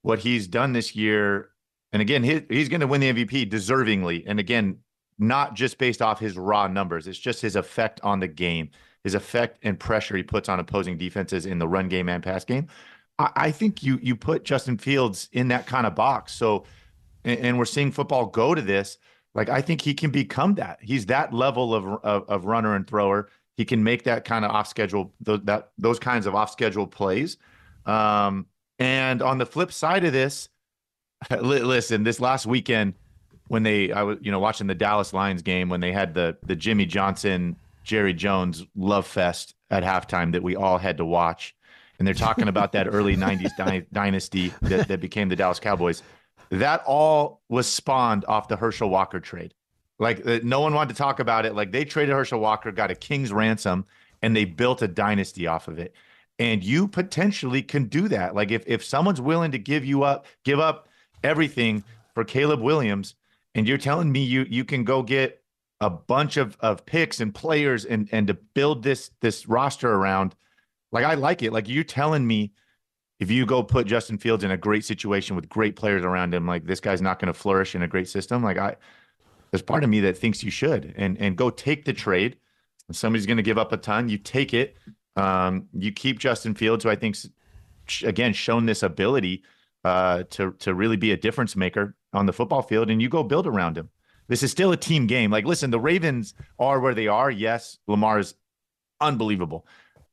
what 0.01 0.19
he's 0.19 0.47
done 0.47 0.73
this 0.73 0.95
year, 0.95 1.49
and 1.91 2.01
again, 2.01 2.23
he, 2.23 2.41
he's 2.49 2.69
going 2.69 2.81
to 2.81 2.87
win 2.87 3.01
the 3.01 3.13
MVP 3.13 3.51
deservingly, 3.51 4.23
and 4.25 4.39
again, 4.39 4.77
not 5.19 5.53
just 5.53 5.77
based 5.77 6.01
off 6.01 6.19
his 6.19 6.37
raw 6.37 6.67
numbers. 6.67 7.07
It's 7.07 7.19
just 7.19 7.41
his 7.41 7.57
effect 7.57 7.99
on 8.03 8.19
the 8.19 8.27
game, 8.27 8.69
his 9.03 9.13
effect 9.13 9.59
and 9.63 9.77
pressure 9.77 10.15
he 10.15 10.23
puts 10.23 10.47
on 10.49 10.59
opposing 10.59 10.97
defenses 10.97 11.45
in 11.45 11.59
the 11.59 11.67
run 11.67 11.89
game 11.89 12.07
and 12.07 12.23
pass 12.23 12.45
game. 12.45 12.67
I, 13.19 13.29
I 13.35 13.51
think 13.51 13.83
you 13.83 13.99
you 14.01 14.15
put 14.15 14.45
Justin 14.45 14.77
Fields 14.77 15.29
in 15.33 15.49
that 15.49 15.67
kind 15.67 15.85
of 15.85 15.93
box. 15.93 16.33
So, 16.33 16.63
and, 17.25 17.39
and 17.39 17.57
we're 17.59 17.65
seeing 17.65 17.91
football 17.91 18.25
go 18.25 18.55
to 18.55 18.61
this. 18.61 18.97
Like 19.35 19.49
I 19.49 19.61
think 19.61 19.81
he 19.81 19.93
can 19.93 20.09
become 20.09 20.55
that. 20.55 20.79
He's 20.81 21.05
that 21.07 21.33
level 21.33 21.75
of 21.75 21.85
of, 22.03 22.29
of 22.29 22.45
runner 22.45 22.75
and 22.75 22.87
thrower. 22.87 23.29
He 23.57 23.65
can 23.65 23.83
make 23.83 24.03
that 24.05 24.23
kind 24.23 24.45
of 24.45 24.51
off 24.51 24.67
schedule 24.69 25.13
those, 25.19 25.41
that 25.43 25.71
those 25.77 25.99
kinds 25.99 26.25
of 26.25 26.33
off 26.33 26.49
schedule 26.49 26.87
plays. 26.87 27.37
Um, 27.85 28.45
and 28.79 29.21
on 29.21 29.37
the 29.37 29.45
flip 29.45 29.73
side 29.73 30.05
of 30.05 30.13
this, 30.13 30.47
listen, 31.41 32.03
this 32.03 32.21
last 32.21 32.45
weekend 32.45 32.93
when 33.49 33.63
they 33.63 33.91
I 33.91 34.03
was 34.03 34.17
you 34.21 34.31
know 34.31 34.39
watching 34.39 34.67
the 34.67 34.75
Dallas 34.75 35.11
Lions 35.11 35.41
game 35.41 35.67
when 35.67 35.81
they 35.81 35.91
had 35.91 36.13
the 36.13 36.37
the 36.45 36.55
Jimmy 36.55 36.85
Johnson 36.85 37.57
Jerry 37.83 38.13
Jones 38.13 38.65
love 38.75 39.05
fest 39.05 39.55
at 39.69 39.83
halftime 39.83 40.31
that 40.31 40.43
we 40.43 40.55
all 40.55 40.77
had 40.77 40.97
to 40.97 41.05
watch, 41.05 41.55
and 41.97 42.07
they're 42.07 42.13
talking 42.13 42.47
about 42.53 42.71
that 42.71 42.87
early 42.87 43.17
'90s 43.17 43.51
dy- 43.57 43.85
dynasty 43.91 44.53
that, 44.61 44.87
that 44.87 45.01
became 45.01 45.27
the 45.27 45.35
Dallas 45.35 45.59
Cowboys. 45.59 46.01
That 46.51 46.83
all 46.85 47.41
was 47.49 47.67
spawned 47.67 48.23
off 48.25 48.47
the 48.47 48.55
Herschel 48.55 48.89
Walker 48.89 49.19
trade. 49.19 49.53
Like 49.97 50.25
uh, 50.25 50.39
no 50.43 50.61
one 50.61 50.73
wanted 50.73 50.93
to 50.93 50.97
talk 50.97 51.19
about 51.19 51.45
it. 51.45 51.55
Like 51.55 51.71
they 51.71 51.83
traded 51.83 52.15
Herschel 52.15 52.39
Walker, 52.39 52.71
got 52.71 52.91
a 52.91 52.95
king's 52.95 53.33
ransom, 53.33 53.85
and 54.21 54.35
they 54.35 54.45
built 54.45 54.81
a 54.81 54.87
dynasty 54.87 55.47
off 55.47 55.67
of 55.67 55.79
it. 55.79 55.93
And 56.37 56.63
you 56.63 56.87
potentially 56.87 57.61
can 57.61 57.85
do 57.85 58.07
that. 58.09 58.35
Like 58.35 58.51
if 58.51 58.63
if 58.67 58.83
someone's 58.83 59.19
willing 59.19 59.51
to 59.51 59.59
give 59.59 59.83
you 59.83 60.03
up, 60.03 60.25
give 60.43 60.59
up 60.59 60.87
everything 61.23 61.83
for 62.13 62.23
Caleb 62.23 62.61
Williams, 62.61 63.15
and 63.55 63.67
you're 63.67 63.77
telling 63.77 64.11
me 64.11 64.23
you 64.23 64.45
you 64.49 64.63
can 64.63 64.83
go 64.83 65.03
get 65.03 65.41
a 65.81 65.89
bunch 65.89 66.37
of 66.37 66.57
of 66.59 66.85
picks 66.85 67.19
and 67.19 67.33
players 67.33 67.85
and 67.85 68.09
and 68.11 68.27
to 68.27 68.33
build 68.33 68.83
this 68.83 69.11
this 69.21 69.47
roster 69.47 69.91
around, 69.91 70.35
like 70.91 71.05
I 71.05 71.15
like 71.15 71.41
it. 71.43 71.53
Like 71.53 71.67
you're 71.67 71.83
telling 71.83 72.25
me 72.25 72.53
if 73.19 73.29
you 73.29 73.45
go 73.45 73.61
put 73.63 73.87
Justin 73.87 74.17
Fields 74.17 74.43
in 74.43 74.51
a 74.51 74.57
great 74.57 74.85
situation 74.85 75.35
with 75.35 75.49
great 75.49 75.75
players 75.75 76.05
around 76.05 76.33
him, 76.33 76.47
like 76.47 76.65
this 76.65 76.79
guy's 76.79 77.01
not 77.01 77.19
going 77.19 77.27
to 77.27 77.37
flourish 77.37 77.75
in 77.75 77.81
a 77.81 77.87
great 77.87 78.07
system. 78.07 78.43
Like 78.43 78.57
I, 78.57 78.75
there's 79.51 79.61
part 79.61 79.83
of 79.83 79.89
me 79.89 79.99
that 80.01 80.17
thinks 80.17 80.43
you 80.43 80.51
should 80.51 80.93
and 80.97 81.17
and 81.19 81.35
go 81.35 81.49
take 81.49 81.85
the 81.85 81.93
trade. 81.93 82.37
If 82.89 82.95
somebody's 82.95 83.25
going 83.25 83.37
to 83.37 83.43
give 83.43 83.57
up 83.57 83.71
a 83.71 83.77
ton, 83.77 84.09
you 84.09 84.17
take 84.17 84.53
it. 84.53 84.77
Um, 85.15 85.67
you 85.73 85.91
keep 85.91 86.17
Justin 86.17 86.55
Fields, 86.55 86.83
who 86.83 86.89
I 86.89 86.95
think's 86.95 87.29
again 88.03 88.33
shown 88.33 88.65
this 88.65 88.83
ability 88.83 89.43
uh, 89.83 90.23
to 90.31 90.51
to 90.59 90.73
really 90.73 90.97
be 90.97 91.11
a 91.11 91.17
difference 91.17 91.55
maker 91.55 91.95
on 92.13 92.25
the 92.25 92.33
football 92.33 92.61
field, 92.61 92.89
and 92.89 93.01
you 93.01 93.09
go 93.09 93.23
build 93.23 93.47
around 93.47 93.77
him. 93.77 93.89
This 94.27 94.43
is 94.43 94.51
still 94.51 94.71
a 94.71 94.77
team 94.77 95.07
game. 95.07 95.31
Like, 95.31 95.45
listen, 95.45 95.71
the 95.71 95.79
Ravens 95.79 96.33
are 96.59 96.79
where 96.79 96.93
they 96.93 97.07
are. 97.07 97.31
Yes, 97.31 97.77
Lamar 97.87 98.19
is 98.19 98.35
unbelievable. 99.01 99.65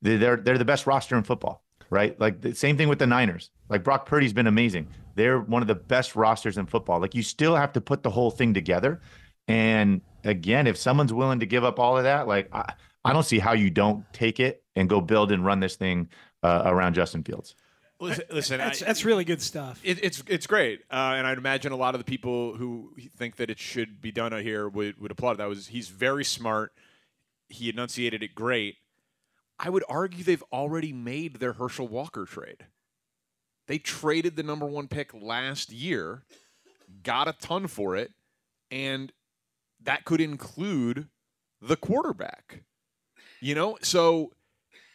They're 0.02 0.36
they're 0.36 0.58
the 0.58 0.64
best 0.64 0.86
roster 0.86 1.16
in 1.16 1.24
football, 1.24 1.64
right? 1.90 2.18
Like 2.20 2.40
the 2.40 2.54
same 2.54 2.76
thing 2.76 2.88
with 2.88 2.98
the 2.98 3.06
Niners. 3.06 3.50
Like 3.68 3.84
Brock 3.84 4.06
Purdy's 4.06 4.32
been 4.32 4.46
amazing. 4.46 4.88
They're 5.14 5.40
one 5.40 5.62
of 5.62 5.68
the 5.68 5.74
best 5.74 6.14
rosters 6.14 6.58
in 6.58 6.66
football. 6.66 7.00
Like 7.00 7.14
you 7.14 7.22
still 7.22 7.56
have 7.56 7.72
to 7.72 7.80
put 7.80 8.02
the 8.02 8.10
whole 8.10 8.30
thing 8.30 8.54
together. 8.54 9.00
And 9.48 10.02
again, 10.24 10.66
if 10.66 10.76
someone's 10.76 11.12
willing 11.12 11.40
to 11.40 11.46
give 11.46 11.64
up 11.64 11.78
all 11.78 11.96
of 11.96 12.04
that, 12.04 12.28
like 12.28 12.48
I, 12.54 12.74
I 13.04 13.12
don't 13.12 13.24
see 13.24 13.38
how 13.38 13.52
you 13.52 13.70
don't 13.70 14.04
take 14.12 14.40
it 14.40 14.62
and 14.74 14.88
go 14.88 15.00
build 15.00 15.32
and 15.32 15.44
run 15.44 15.60
this 15.60 15.76
thing 15.76 16.08
uh, 16.42 16.62
around 16.66 16.94
Justin 16.94 17.22
Fields. 17.22 17.54
Listen, 17.98 18.24
listen 18.30 18.58
That's, 18.58 18.82
I- 18.82 18.86
that's 18.86 19.04
really 19.04 19.24
good 19.24 19.40
stuff. 19.40 19.80
It, 19.82 20.04
it's 20.04 20.22
it's 20.26 20.46
great, 20.46 20.80
uh, 20.90 21.14
and 21.16 21.26
I'd 21.26 21.38
imagine 21.38 21.72
a 21.72 21.76
lot 21.76 21.94
of 21.94 22.00
the 22.00 22.04
people 22.04 22.54
who 22.54 22.92
think 23.16 23.36
that 23.36 23.48
it 23.48 23.58
should 23.58 24.00
be 24.02 24.12
done 24.12 24.32
out 24.34 24.42
here 24.42 24.68
would 24.68 25.00
would 25.00 25.10
applaud. 25.10 25.38
That 25.38 25.48
was 25.48 25.68
he's 25.68 25.88
very 25.88 26.24
smart. 26.24 26.72
He 27.48 27.70
enunciated 27.70 28.22
it 28.22 28.34
great. 28.34 28.76
I 29.58 29.70
would 29.70 29.84
argue 29.88 30.22
they've 30.24 30.44
already 30.52 30.92
made 30.92 31.36
their 31.36 31.54
Herschel 31.54 31.88
Walker 31.88 32.26
trade. 32.26 32.66
They 33.66 33.78
traded 33.78 34.36
the 34.36 34.42
number 34.42 34.66
one 34.66 34.88
pick 34.88 35.14
last 35.14 35.72
year, 35.72 36.22
got 37.02 37.28
a 37.28 37.32
ton 37.32 37.66
for 37.66 37.96
it, 37.96 38.12
and 38.70 39.10
that 39.82 40.04
could 40.04 40.20
include 40.20 41.08
the 41.62 41.76
quarterback. 41.76 42.62
You 43.40 43.54
know, 43.54 43.78
so 43.80 44.32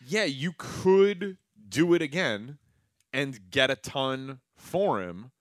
yeah, 0.06 0.26
you 0.26 0.54
could 0.58 1.38
do 1.68 1.94
it 1.96 2.02
again 2.04 2.60
and 3.14 3.52
get 3.52 3.70
a 3.70 3.76
ton 3.76 4.40
for 4.56 5.02
him. 5.02 5.32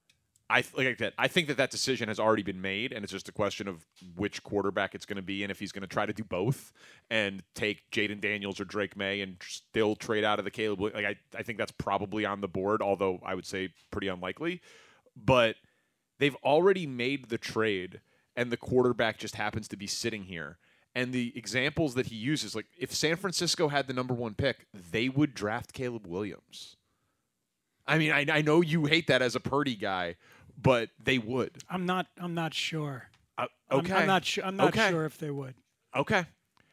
I 0.50 0.64
like 0.76 0.98
said, 0.98 1.12
I 1.16 1.28
think 1.28 1.46
that 1.46 1.58
that 1.58 1.70
decision 1.70 2.08
has 2.08 2.18
already 2.18 2.42
been 2.42 2.60
made, 2.60 2.92
and 2.92 3.04
it's 3.04 3.12
just 3.12 3.28
a 3.28 3.32
question 3.32 3.68
of 3.68 3.86
which 4.16 4.42
quarterback 4.42 4.96
it's 4.96 5.06
going 5.06 5.16
to 5.16 5.22
be, 5.22 5.44
and 5.44 5.50
if 5.50 5.60
he's 5.60 5.70
going 5.70 5.82
to 5.82 5.86
try 5.86 6.06
to 6.06 6.12
do 6.12 6.24
both 6.24 6.72
and 7.08 7.44
take 7.54 7.88
Jayden 7.92 8.20
Daniels 8.20 8.58
or 8.58 8.64
Drake 8.64 8.96
Maye 8.96 9.20
and 9.20 9.36
still 9.46 9.94
trade 9.94 10.24
out 10.24 10.40
of 10.40 10.44
the 10.44 10.50
Caleb. 10.50 10.80
Like 10.80 11.04
I, 11.04 11.16
I 11.38 11.44
think 11.44 11.56
that's 11.56 11.70
probably 11.70 12.24
on 12.24 12.40
the 12.40 12.48
board, 12.48 12.82
although 12.82 13.20
I 13.24 13.36
would 13.36 13.46
say 13.46 13.68
pretty 13.92 14.08
unlikely. 14.08 14.60
But 15.16 15.54
they've 16.18 16.36
already 16.42 16.84
made 16.84 17.28
the 17.28 17.38
trade, 17.38 18.00
and 18.34 18.50
the 18.50 18.56
quarterback 18.56 19.18
just 19.18 19.36
happens 19.36 19.68
to 19.68 19.76
be 19.76 19.86
sitting 19.86 20.24
here. 20.24 20.58
And 20.96 21.12
the 21.12 21.32
examples 21.36 21.94
that 21.94 22.06
he 22.06 22.16
uses, 22.16 22.56
like 22.56 22.66
if 22.76 22.92
San 22.92 23.14
Francisco 23.14 23.68
had 23.68 23.86
the 23.86 23.92
number 23.92 24.14
one 24.14 24.34
pick, 24.34 24.66
they 24.74 25.08
would 25.08 25.32
draft 25.32 25.72
Caleb 25.72 26.08
Williams. 26.08 26.76
I 27.86 27.98
mean, 27.98 28.12
I, 28.12 28.26
I 28.30 28.42
know 28.42 28.60
you 28.60 28.84
hate 28.86 29.06
that 29.08 29.22
as 29.22 29.34
a 29.34 29.40
Purdy 29.40 29.74
guy, 29.74 30.16
but 30.60 30.90
they 31.02 31.18
would. 31.18 31.50
I'm 31.68 31.86
not. 31.86 32.06
I'm 32.18 32.34
not 32.34 32.54
sure. 32.54 33.08
Uh, 33.38 33.46
I'm- 33.70 33.80
okay. 33.80 33.94
I'm, 33.94 34.06
not 34.06 34.24
sure. 34.24 34.44
I'm 34.44 34.56
not 34.56 34.68
Okay. 34.68 34.90
sure 34.90 35.04
if 35.04 35.18
they 35.18 35.30
would. 35.30 35.54
Okay. 35.96 36.24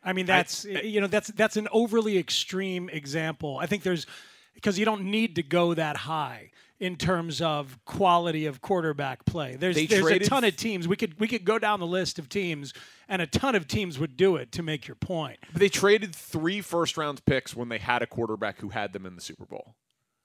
I 0.03 0.13
mean, 0.13 0.25
I- 0.25 0.37
that's 0.37 0.65
you 0.65 1.01
know 1.01 1.07
that's 1.07 1.29
that's 1.29 1.57
an 1.57 1.67
overly 1.71 2.17
extreme 2.17 2.89
example. 2.89 3.57
I 3.59 3.65
think 3.65 3.83
there's 3.83 4.05
because 4.53 4.77
you 4.79 4.85
don't 4.85 5.03
need 5.05 5.35
to 5.35 5.43
go 5.43 5.73
that 5.73 5.97
high 5.97 6.51
in 6.79 6.95
terms 6.95 7.41
of 7.41 7.79
quality 7.85 8.45
of 8.45 8.61
quarterback 8.61 9.25
play. 9.25 9.55
There's 9.55 9.75
there's 9.87 10.05
a 10.11 10.19
ton 10.19 10.43
of 10.43 10.55
teams. 10.55 10.87
We 10.87 10.95
could 10.95 11.19
we 11.19 11.27
could 11.27 11.43
go 11.45 11.57
down 11.57 11.79
the 11.79 11.87
list 11.87 12.19
of 12.19 12.29
teams, 12.29 12.73
and 13.09 13.21
a 13.21 13.27
ton 13.27 13.55
of 13.55 13.67
teams 13.67 13.97
would 13.97 14.15
do 14.15 14.35
it 14.35 14.51
to 14.53 14.63
make 14.63 14.87
your 14.87 14.95
point. 14.95 15.39
But 15.51 15.59
they 15.59 15.69
traded 15.69 16.15
three 16.15 16.61
first 16.61 16.95
round 16.97 17.25
picks 17.25 17.55
when 17.55 17.69
they 17.69 17.79
had 17.79 18.01
a 18.01 18.07
quarterback 18.07 18.59
who 18.59 18.69
had 18.69 18.93
them 18.93 19.05
in 19.05 19.15
the 19.15 19.21
Super 19.21 19.45
Bowl 19.45 19.75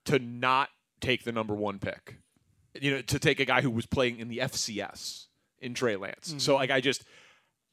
to 0.07 0.19
not 0.19 0.69
take 1.01 1.25
the 1.25 1.33
number 1.33 1.55
one 1.55 1.79
pick. 1.79 2.19
You 2.81 2.91
know, 2.93 3.03
to 3.03 3.19
take 3.19 3.39
a 3.41 3.45
guy 3.45 3.61
who 3.61 3.71
was 3.71 3.87
playing 3.87 4.19
in 4.19 4.29
the 4.29 4.39
FCS 4.39 5.27
in 5.61 5.75
Trey 5.75 5.97
Lance. 5.97 6.35
So 6.39 6.53
Mhm. 6.55 6.57
like 6.57 6.71
I 6.71 6.81
just 6.81 7.05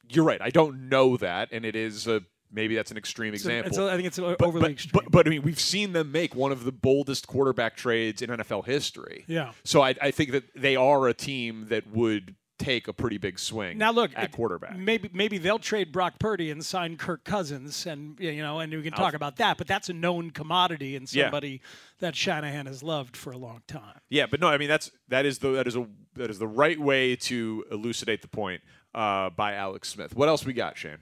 you're 0.08 0.24
right. 0.24 0.40
I 0.42 0.50
don't 0.50 0.88
know 0.88 1.16
that 1.18 1.48
and 1.52 1.64
it 1.64 1.76
is 1.76 2.06
a 2.08 2.22
maybe 2.52 2.74
that's 2.74 2.90
an 2.90 2.96
extreme 2.96 3.32
It's 3.32 3.44
example. 3.44 3.68
it's 3.68 3.78
a- 3.78 3.90
I 3.92 3.94
think 3.96 4.08
it's 4.08 4.18
a- 4.18 4.22
But- 4.22 4.42
overly 4.42 4.62
but, 4.62 4.70
extreme. 4.72 4.90
But, 5.04 5.10
but 5.12 5.26
I 5.26 5.30
mean, 5.30 5.42
we've 5.42 5.60
seen 5.60 5.92
them 5.92 6.10
make 6.10 6.34
one 6.34 6.50
of 6.50 6.64
the 6.64 6.72
boldest 6.72 7.28
quarterback 7.28 7.76
trades 7.76 8.20
in 8.22 8.28
NFL 8.30 8.62
history. 8.66 9.24
Yeah. 9.28 9.52
So 9.62 9.82
I, 9.82 9.94
I 10.02 10.10
think 10.10 10.32
that 10.32 10.44
they 10.56 10.74
are 10.74 11.06
a 11.06 11.14
team 11.14 11.66
that 11.68 11.86
would 11.86 12.34
take 12.60 12.86
a 12.86 12.92
pretty 12.92 13.18
big 13.18 13.38
swing. 13.38 13.76
Now 13.78 13.90
look 13.90 14.12
at 14.14 14.24
it- 14.24 14.32
quarterback. 14.32 14.76
Maybe 14.76 15.10
maybe 15.12 15.38
they'll 15.38 15.58
trade 15.58 15.90
Brock 15.90 16.18
Purdy 16.20 16.50
and 16.52 16.64
sign 16.64 16.96
Kirk 16.96 17.24
Cousins, 17.24 17.86
and 17.86 18.18
you 18.20 18.42
know, 18.42 18.60
and 18.60 18.72
we 18.72 18.82
can 18.82 18.92
I'll- 18.94 19.00
talk 19.00 19.14
about 19.14 19.36
that. 19.36 19.58
But 19.58 19.66
that's 19.66 19.88
a 19.88 19.92
known 19.92 20.30
commodity 20.30 20.94
and 20.94 21.12
Yeah. 21.12 21.24
somebody 21.24 21.60
that 21.98 22.14
Shanahan 22.14 22.66
has 22.66 22.82
loved 22.82 23.16
for 23.16 23.32
a 23.32 23.36
long 23.38 23.62
time. 23.66 23.98
Yeah, 24.08 24.26
but 24.30 24.38
no, 24.40 24.46
I 24.48 24.58
mean 24.58 24.68
that's 24.68 24.90
that 25.08 25.26
is 25.26 25.38
the 25.40 25.48
that 25.52 25.66
is 25.66 25.74
a 25.76 25.86
that 26.14 26.30
is 26.30 26.38
the 26.38 26.46
right 26.48 26.78
way 26.78 27.16
to 27.16 27.64
elucidate 27.70 28.22
the 28.22 28.28
point 28.28 28.62
uh, 28.94 29.30
by 29.30 29.54
Alex 29.54 29.88
Smith. 29.88 30.14
What 30.14 30.28
else 30.28 30.44
we 30.44 30.52
got, 30.52 30.76
Shane? 30.76 30.98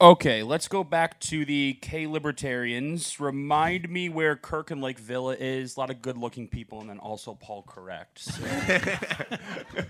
Okay, 0.00 0.44
let's 0.44 0.68
go 0.68 0.84
back 0.84 1.18
to 1.18 1.44
the 1.44 1.76
K 1.82 2.06
Libertarians. 2.06 3.18
Remind 3.18 3.88
me 3.90 4.08
where 4.08 4.36
Kirk 4.36 4.70
and 4.70 4.80
Lake 4.80 4.96
Villa 4.98 5.34
is. 5.38 5.76
A 5.76 5.80
lot 5.80 5.90
of 5.90 6.00
good-looking 6.00 6.46
people, 6.46 6.80
and 6.80 6.88
then 6.88 6.98
also 7.00 7.34
Paul 7.34 7.64
Correct. 7.64 8.20
So. 8.20 8.42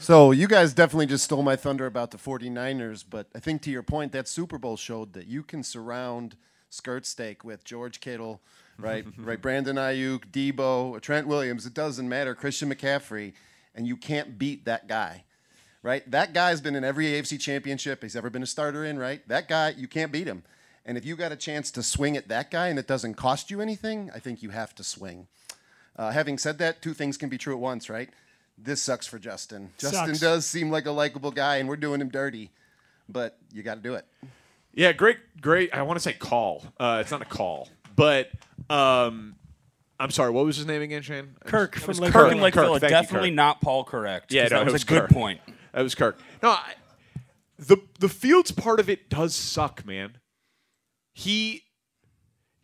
So 0.00 0.30
you 0.30 0.46
guys 0.46 0.72
definitely 0.72 1.06
just 1.06 1.24
stole 1.24 1.42
my 1.42 1.56
thunder 1.56 1.84
about 1.84 2.12
the 2.12 2.18
49ers, 2.18 3.04
but 3.08 3.26
I 3.34 3.40
think 3.40 3.62
to 3.62 3.70
your 3.70 3.82
point, 3.82 4.12
that 4.12 4.28
Super 4.28 4.56
Bowl 4.56 4.76
showed 4.76 5.12
that 5.14 5.26
you 5.26 5.42
can 5.42 5.64
surround 5.64 6.36
skirt 6.70 7.04
steak 7.04 7.42
with 7.42 7.64
George 7.64 8.00
Kittle, 8.00 8.40
right? 8.78 9.04
right, 9.18 9.42
Brandon 9.42 9.74
Aiyuk, 9.74 10.30
Deebo, 10.30 11.00
Trent 11.00 11.26
Williams. 11.26 11.66
It 11.66 11.74
doesn't 11.74 12.08
matter, 12.08 12.36
Christian 12.36 12.72
McCaffrey, 12.72 13.32
and 13.74 13.88
you 13.88 13.96
can't 13.96 14.38
beat 14.38 14.64
that 14.66 14.86
guy, 14.86 15.24
right? 15.82 16.08
That 16.08 16.32
guy's 16.32 16.60
been 16.60 16.76
in 16.76 16.84
every 16.84 17.06
AFC 17.06 17.40
championship 17.40 18.02
he's 18.02 18.16
ever 18.16 18.30
been 18.30 18.44
a 18.44 18.46
starter 18.46 18.84
in, 18.84 19.00
right? 19.00 19.26
That 19.28 19.48
guy, 19.48 19.74
you 19.76 19.88
can't 19.88 20.12
beat 20.12 20.28
him. 20.28 20.44
And 20.86 20.96
if 20.96 21.04
you 21.04 21.16
got 21.16 21.32
a 21.32 21.36
chance 21.36 21.72
to 21.72 21.82
swing 21.82 22.16
at 22.16 22.28
that 22.28 22.52
guy 22.52 22.68
and 22.68 22.78
it 22.78 22.86
doesn't 22.86 23.14
cost 23.14 23.50
you 23.50 23.60
anything, 23.60 24.12
I 24.14 24.20
think 24.20 24.42
you 24.42 24.50
have 24.50 24.76
to 24.76 24.84
swing. 24.84 25.26
Uh, 25.96 26.12
having 26.12 26.38
said 26.38 26.58
that, 26.58 26.80
two 26.80 26.94
things 26.94 27.16
can 27.16 27.28
be 27.28 27.36
true 27.36 27.52
at 27.52 27.58
once, 27.58 27.90
right? 27.90 28.10
This 28.60 28.82
sucks 28.82 29.06
for 29.06 29.18
Justin. 29.18 29.70
Justin 29.78 30.08
Sucks. 30.08 30.20
does 30.20 30.46
seem 30.46 30.70
like 30.70 30.86
a 30.86 30.90
likable 30.90 31.30
guy, 31.30 31.56
and 31.56 31.68
we're 31.68 31.76
doing 31.76 32.00
him 32.00 32.08
dirty, 32.08 32.50
but 33.08 33.38
you 33.52 33.62
got 33.62 33.76
to 33.76 33.80
do 33.80 33.94
it. 33.94 34.04
Yeah, 34.74 34.92
great, 34.92 35.18
great. 35.40 35.74
I 35.74 35.82
want 35.82 35.96
to 35.96 36.02
say 36.02 36.12
call. 36.12 36.64
Uh, 36.78 36.98
it's 37.00 37.10
not 37.10 37.22
a 37.22 37.24
call, 37.24 37.68
but 37.96 38.30
um, 38.68 39.36
I'm 39.98 40.10
sorry. 40.10 40.30
What 40.30 40.44
was 40.44 40.56
his 40.56 40.66
name 40.66 40.82
again, 40.82 41.02
Shane? 41.02 41.36
Kirk 41.44 41.76
It 41.76 41.80
from 41.80 41.88
was 41.88 42.00
Lake 42.00 42.12
Kirk. 42.12 42.24
Kirk 42.24 42.32
and 42.32 42.40
Lake 42.40 42.54
Kirk, 42.54 42.64
Villa, 42.64 42.80
thank 42.80 42.90
you, 42.90 42.96
definitely 42.96 43.30
Kirk. 43.30 43.36
not 43.36 43.60
Paul 43.60 43.84
correct. 43.84 44.32
Yeah, 44.32 44.44
no, 44.44 44.48
that 44.50 44.60
it 44.60 44.64
was, 44.66 44.72
was 44.74 44.82
a 44.82 44.86
good 44.86 45.08
point. 45.08 45.40
That 45.72 45.82
was 45.82 45.94
Kirk. 45.94 46.20
No, 46.42 46.50
I, 46.50 46.74
the 47.58 47.78
the 47.98 48.08
Fields 48.08 48.50
part 48.50 48.78
of 48.80 48.88
it 48.88 49.08
does 49.08 49.34
suck, 49.34 49.84
man. 49.84 50.18
He 51.12 51.64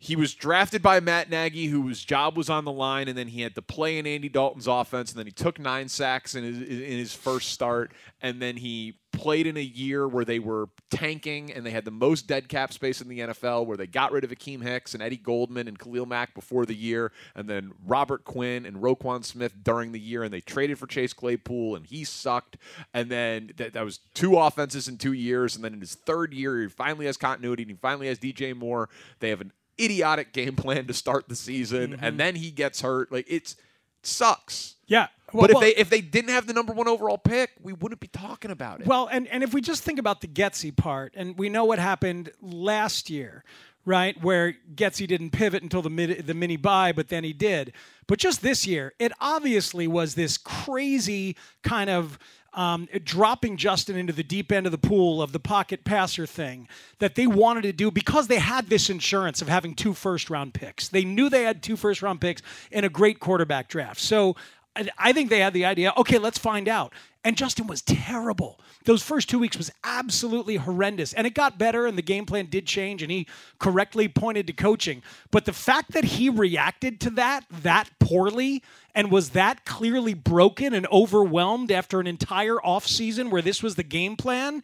he 0.05 0.15
was 0.15 0.35
drafted 0.35 0.83
by 0.83 0.99
Matt 0.99 1.31
Nagy, 1.31 1.65
whose 1.65 2.05
job 2.05 2.37
was 2.37 2.47
on 2.47 2.63
the 2.63 2.71
line, 2.71 3.07
and 3.07 3.17
then 3.17 3.27
he 3.27 3.41
had 3.41 3.55
to 3.55 3.61
play 3.63 3.97
in 3.97 4.05
Andy 4.05 4.29
Dalton's 4.29 4.67
offense, 4.67 5.11
and 5.11 5.17
then 5.17 5.25
he 5.25 5.31
took 5.31 5.57
nine 5.57 5.89
sacks 5.89 6.35
in 6.35 6.43
his 6.43 6.57
in 6.59 6.99
his 6.99 7.11
first 7.11 7.49
start, 7.49 7.91
and 8.21 8.39
then 8.39 8.57
he 8.57 8.99
played 9.11 9.47
in 9.47 9.57
a 9.57 9.61
year 9.61 10.07
where 10.07 10.25
they 10.25 10.37
were 10.39 10.67
tanking 10.91 11.51
and 11.51 11.65
they 11.65 11.71
had 11.71 11.85
the 11.85 11.91
most 11.91 12.27
dead 12.27 12.49
cap 12.49 12.71
space 12.71 13.01
in 13.01 13.07
the 13.07 13.19
NFL, 13.19 13.65
where 13.65 13.77
they 13.77 13.87
got 13.87 14.11
rid 14.11 14.23
of 14.23 14.29
Akiem 14.29 14.61
Hicks 14.61 14.93
and 14.93 15.01
Eddie 15.01 15.17
Goldman 15.17 15.67
and 15.67 15.79
Khalil 15.79 16.05
Mack 16.05 16.35
before 16.35 16.67
the 16.67 16.75
year, 16.75 17.11
and 17.33 17.49
then 17.49 17.71
Robert 17.83 18.25
Quinn 18.25 18.63
and 18.65 18.77
Roquan 18.77 19.25
Smith 19.25 19.55
during 19.63 19.91
the 19.91 19.99
year, 19.99 20.21
and 20.21 20.31
they 20.31 20.41
traded 20.41 20.77
for 20.77 20.85
Chase 20.85 21.13
Claypool, 21.13 21.75
and 21.75 21.87
he 21.87 22.03
sucked. 22.03 22.57
And 22.93 23.09
then 23.09 23.53
that, 23.57 23.73
that 23.73 23.83
was 23.83 24.01
two 24.13 24.37
offenses 24.37 24.87
in 24.87 24.99
two 24.99 25.13
years, 25.13 25.55
and 25.55 25.65
then 25.65 25.73
in 25.73 25.79
his 25.79 25.95
third 25.95 26.31
year, 26.31 26.61
he 26.61 26.67
finally 26.67 27.07
has 27.07 27.17
continuity, 27.17 27.63
and 27.63 27.71
he 27.71 27.77
finally 27.77 28.07
has 28.07 28.19
DJ 28.19 28.55
Moore. 28.55 28.89
They 29.19 29.29
have 29.29 29.41
an 29.41 29.51
idiotic 29.79 30.33
game 30.33 30.55
plan 30.55 30.87
to 30.87 30.93
start 30.93 31.27
the 31.27 31.35
season, 31.35 31.93
and 31.93 32.01
mm-hmm. 32.01 32.17
then 32.17 32.35
he 32.35 32.51
gets 32.51 32.81
hurt. 32.81 33.11
Like 33.11 33.25
it's 33.29 33.53
it 33.53 34.07
sucks. 34.07 34.75
Yeah. 34.87 35.07
but 35.33 35.49
if 35.49 35.55
well- 35.55 35.61
they 35.61 35.75
if 35.75 35.89
they 35.89 36.01
didn't 36.01 36.31
have 36.31 36.47
the 36.47 36.53
number 36.53 36.73
one 36.73 36.87
overall 36.87 37.17
pick, 37.17 37.51
we 37.61 37.73
wouldn't 37.73 37.99
be 37.99 38.07
talking 38.07 38.51
about 38.51 38.81
it. 38.81 38.87
Well, 38.87 39.07
and, 39.07 39.27
and 39.27 39.43
if 39.43 39.53
we 39.53 39.61
just 39.61 39.83
think 39.83 39.99
about 39.99 40.21
the 40.21 40.27
Getsy 40.27 40.75
part, 40.75 41.13
and 41.15 41.37
we 41.37 41.49
know 41.49 41.65
what 41.65 41.79
happened 41.79 42.31
last 42.41 43.09
year, 43.09 43.43
right, 43.85 44.21
where 44.21 44.55
Getsy 44.75 45.07
didn't 45.07 45.31
pivot 45.31 45.63
until 45.63 45.81
the 45.81 45.89
mid, 45.89 46.27
the 46.27 46.33
mini 46.33 46.57
bye, 46.57 46.91
but 46.91 47.09
then 47.09 47.23
he 47.23 47.33
did. 47.33 47.73
But 48.07 48.19
just 48.19 48.41
this 48.41 48.67
year, 48.67 48.93
it 48.99 49.11
obviously 49.19 49.87
was 49.87 50.15
this 50.15 50.37
crazy 50.37 51.35
kind 51.63 51.89
of 51.89 52.19
um, 52.55 52.87
dropping 53.03 53.57
Justin 53.57 53.97
into 53.97 54.13
the 54.13 54.23
deep 54.23 54.51
end 54.51 54.65
of 54.65 54.71
the 54.71 54.77
pool 54.77 55.21
of 55.21 55.31
the 55.31 55.39
pocket 55.39 55.83
passer 55.83 56.25
thing 56.25 56.67
that 56.99 57.15
they 57.15 57.27
wanted 57.27 57.63
to 57.63 57.73
do 57.73 57.91
because 57.91 58.27
they 58.27 58.39
had 58.39 58.69
this 58.69 58.89
insurance 58.89 59.41
of 59.41 59.49
having 59.49 59.75
two 59.75 59.93
first 59.93 60.29
round 60.29 60.53
picks. 60.53 60.87
They 60.87 61.03
knew 61.03 61.29
they 61.29 61.43
had 61.43 61.61
two 61.61 61.75
first 61.75 62.01
round 62.01 62.21
picks 62.21 62.41
in 62.71 62.83
a 62.83 62.89
great 62.89 63.19
quarterback 63.19 63.67
draft. 63.67 63.99
So 63.99 64.35
I- 64.75 64.89
I 64.97 65.13
think 65.13 65.29
they 65.29 65.39
had 65.39 65.53
the 65.53 65.65
idea, 65.65 65.93
okay, 65.97 66.17
let's 66.17 66.37
find 66.37 66.67
out. 66.67 66.93
And 67.23 67.35
Justin 67.35 67.65
was 67.65 67.81
terrible. 67.81 68.59
Those 68.83 69.01
first 69.01 69.29
two 69.29 69.39
weeks 69.39 69.57
was 69.57 69.71
absolutely 69.83 70.57
horrendous. 70.57 71.11
And 71.13 71.25
it 71.25 71.33
got 71.33 71.57
better, 71.57 71.87
and 71.87 71.97
the 71.97 72.03
game 72.03 72.25
plan 72.27 72.45
did 72.47 72.67
change, 72.67 73.01
and 73.01 73.11
he 73.11 73.25
correctly 73.57 74.07
pointed 74.07 74.45
to 74.47 74.53
coaching. 74.53 75.01
But 75.31 75.45
the 75.45 75.53
fact 75.53 75.93
that 75.93 76.03
he 76.03 76.29
reacted 76.29 76.99
to 77.01 77.09
that 77.11 77.45
that 77.49 77.89
poorly 77.99 78.61
and 78.93 79.09
was 79.11 79.31
that 79.31 79.65
clearly 79.65 80.13
broken 80.13 80.73
and 80.75 80.85
overwhelmed 80.91 81.71
after 81.71 81.99
an 81.99 82.05
entire 82.05 82.57
offseason 82.57 83.31
where 83.31 83.41
this 83.41 83.63
was 83.63 83.73
the 83.73 83.83
game 83.83 84.15
plan, 84.15 84.61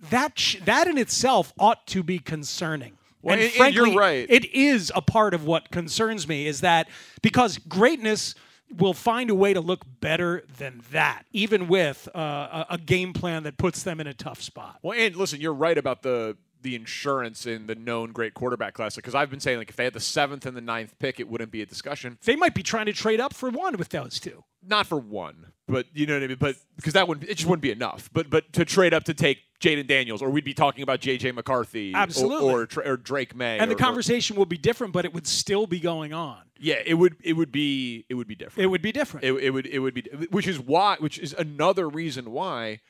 that 0.00 0.38
sh- 0.38 0.56
that 0.64 0.86
in 0.86 0.96
itself 0.96 1.52
ought 1.58 1.86
to 1.88 2.02
be 2.02 2.18
concerning. 2.18 2.96
Well, 3.20 3.34
and, 3.34 3.42
and 3.42 3.52
frankly, 3.52 3.90
you're 3.90 3.98
right. 4.00 4.26
it 4.30 4.46
is 4.54 4.90
a 4.94 5.02
part 5.02 5.34
of 5.34 5.44
what 5.44 5.70
concerns 5.70 6.26
me 6.26 6.46
is 6.46 6.62
that 6.62 6.88
because 7.20 7.58
greatness 7.58 8.34
will 8.76 8.94
find 8.94 9.30
a 9.30 9.34
way 9.34 9.54
to 9.54 9.60
look 9.60 9.84
better 10.00 10.44
than 10.58 10.82
that, 10.90 11.24
even 11.32 11.68
with 11.68 12.08
uh, 12.14 12.64
a, 12.70 12.74
a 12.74 12.78
game 12.78 13.12
plan 13.12 13.44
that 13.44 13.56
puts 13.56 13.82
them 13.82 14.00
in 14.00 14.06
a 14.06 14.14
tough 14.14 14.42
spot. 14.42 14.78
Well, 14.82 14.98
and 14.98 15.16
listen, 15.16 15.40
you're 15.40 15.54
right 15.54 15.78
about 15.78 16.02
the 16.02 16.36
the 16.62 16.74
insurance 16.74 17.46
in 17.46 17.66
the 17.66 17.74
known 17.74 18.12
great 18.12 18.34
quarterback 18.34 18.74
class. 18.74 18.96
Because 18.96 19.14
I've 19.14 19.30
been 19.30 19.40
saying 19.40 19.58
like 19.58 19.70
if 19.70 19.76
they 19.76 19.84
had 19.84 19.92
the 19.92 20.00
seventh 20.00 20.46
and 20.46 20.56
the 20.56 20.60
ninth 20.60 20.98
pick, 20.98 21.20
it 21.20 21.28
wouldn't 21.28 21.50
be 21.50 21.62
a 21.62 21.66
discussion. 21.66 22.18
They 22.24 22.36
might 22.36 22.54
be 22.54 22.62
trying 22.62 22.86
to 22.86 22.92
trade 22.92 23.20
up 23.20 23.32
for 23.34 23.50
one 23.50 23.76
with 23.76 23.88
those 23.90 24.18
two. 24.20 24.44
Not 24.66 24.86
for 24.88 24.98
one, 24.98 25.52
but 25.68 25.86
you 25.94 26.04
know 26.04 26.14
what 26.14 26.22
I 26.24 26.26
mean. 26.26 26.36
But 26.40 26.56
because 26.76 26.92
that 26.94 27.06
would 27.06 27.22
it 27.24 27.36
just 27.36 27.46
wouldn't 27.46 27.62
be 27.62 27.70
enough. 27.70 28.10
But 28.12 28.28
but 28.28 28.52
to 28.54 28.64
trade 28.64 28.92
up 28.92 29.04
to 29.04 29.14
take 29.14 29.38
Jayden 29.60 29.86
Daniels, 29.86 30.20
or 30.20 30.30
we'd 30.30 30.44
be 30.44 30.52
talking 30.54 30.82
about 30.82 31.00
J.J. 31.00 31.32
McCarthy, 31.32 31.92
or- 31.94 31.96
Absolutely. 31.96 32.52
or, 32.52 32.66
Tra- 32.66 32.88
or 32.92 32.96
Drake 32.96 33.34
Maye, 33.36 33.58
And 33.58 33.70
the 33.70 33.74
or- 33.74 33.76
or- 33.76 33.78
conversation 33.78 34.36
would 34.36 34.48
be 34.48 34.58
different, 34.58 34.92
but 34.92 35.04
it 35.04 35.12
would 35.14 35.26
still 35.28 35.66
be 35.68 35.78
going 35.80 36.12
on. 36.12 36.42
Yeah, 36.58 36.76
it 36.84 36.94
would 36.94 37.16
it 37.22 37.34
would 37.34 37.52
be 37.52 38.04
it 38.08 38.14
would 38.14 38.26
be 38.26 38.34
different. 38.34 38.64
It 38.64 38.66
would 38.68 38.82
be 38.82 38.90
different. 38.90 39.24
It, 39.24 39.32
it 39.34 39.50
would 39.50 39.66
it 39.66 39.78
would 39.78 39.94
be 39.94 40.02
which 40.30 40.48
is 40.48 40.58
why 40.58 40.96
which 40.98 41.20
is 41.20 41.32
another 41.38 41.88
reason 41.88 42.32
why 42.32 42.80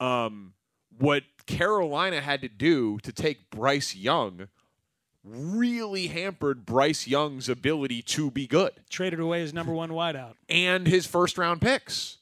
um 0.00 0.54
what 1.00 1.24
Carolina 1.46 2.20
had 2.20 2.40
to 2.42 2.48
do 2.48 2.98
to 3.02 3.12
take 3.12 3.50
Bryce 3.50 3.96
Young 3.96 4.48
really 5.24 6.06
hampered 6.06 6.64
Bryce 6.64 7.06
Young's 7.06 7.48
ability 7.48 8.00
to 8.02 8.30
be 8.30 8.46
good 8.46 8.72
Traded 8.88 9.20
away 9.20 9.40
his 9.40 9.52
number 9.52 9.72
one 9.72 9.90
wideout. 9.90 10.34
and 10.48 10.86
his 10.86 11.06
first 11.06 11.36
round 11.36 11.60
picks. 11.60 12.18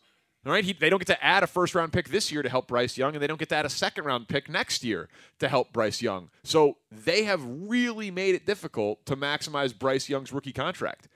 All 0.47 0.53
right, 0.53 0.65
he, 0.65 0.73
they 0.73 0.89
don't 0.89 0.99
get 0.99 1.09
to 1.09 1.23
add 1.23 1.43
a 1.43 1.47
first 1.47 1.75
round 1.75 1.93
pick 1.93 2.09
this 2.09 2.33
year 2.33 2.43
to 2.43 2.49
help 2.49 2.69
Bryce 2.69 2.97
Young, 2.97 3.15
and 3.15 3.23
they 3.23 3.27
don't 3.27 3.39
get 3.39 3.51
to 3.51 3.57
add 3.57 3.67
a 3.67 3.71
second 3.71 4.05
round 4.05 4.29
pick 4.29 4.49
next 4.49 4.83
year 4.83 5.09
to 5.41 5.49
help 5.49 5.73
Bryce 5.73 6.01
Young. 6.01 6.31
So 6.43 6.79
they 6.91 7.25
have 7.25 7.43
really 7.45 8.11
made 8.11 8.35
it 8.35 8.47
difficult 8.47 9.05
to 9.07 9.17
maximize 9.17 9.79
Bryce 9.79 10.09
Young's 10.09 10.33
rookie 10.33 10.53
contract. 10.53 11.09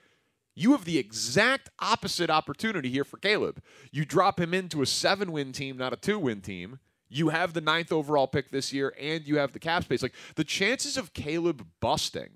You 0.55 0.73
have 0.73 0.85
the 0.85 0.99
exact 0.99 1.69
opposite 1.79 2.29
opportunity 2.29 2.89
here 2.89 3.03
for 3.03 3.17
Caleb. 3.17 3.61
You 3.91 4.05
drop 4.05 4.39
him 4.39 4.53
into 4.53 4.81
a 4.83 4.85
seven 4.85 5.31
win 5.31 5.51
team, 5.51 5.77
not 5.77 5.93
a 5.93 5.97
two 5.97 6.19
win 6.19 6.41
team. 6.41 6.79
You 7.13 7.29
have 7.29 7.53
the 7.53 7.61
ninth 7.61 7.91
overall 7.91 8.27
pick 8.27 8.51
this 8.51 8.73
year, 8.73 8.93
and 8.99 9.27
you 9.27 9.37
have 9.37 9.53
the 9.53 9.59
cap 9.59 9.83
space. 9.83 10.01
Like 10.01 10.15
the 10.35 10.43
chances 10.43 10.97
of 10.97 11.13
Caleb 11.13 11.65
busting 11.79 12.31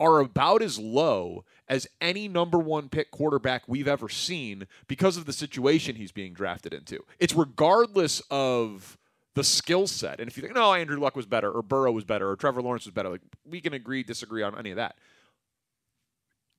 are 0.00 0.20
about 0.20 0.62
as 0.62 0.78
low 0.78 1.44
as 1.68 1.86
any 2.00 2.28
number 2.28 2.58
one 2.58 2.88
pick 2.88 3.10
quarterback 3.10 3.62
we've 3.66 3.88
ever 3.88 4.08
seen 4.08 4.66
because 4.86 5.16
of 5.16 5.26
the 5.26 5.32
situation 5.32 5.96
he's 5.96 6.12
being 6.12 6.32
drafted 6.32 6.72
into. 6.72 7.04
It's 7.18 7.34
regardless 7.34 8.22
of 8.30 8.96
the 9.34 9.44
skill 9.44 9.86
set. 9.86 10.20
And 10.20 10.28
if 10.28 10.36
you 10.36 10.42
think, 10.42 10.54
no, 10.54 10.72
Andrew 10.72 10.98
Luck 10.98 11.14
was 11.14 11.26
better, 11.26 11.50
or 11.50 11.62
Burrow 11.62 11.92
was 11.92 12.04
better, 12.04 12.30
or 12.30 12.36
Trevor 12.36 12.62
Lawrence 12.62 12.86
was 12.86 12.94
better, 12.94 13.10
like 13.10 13.20
we 13.44 13.60
can 13.60 13.74
agree, 13.74 14.02
disagree 14.02 14.42
on 14.42 14.58
any 14.58 14.70
of 14.70 14.76
that. 14.76 14.96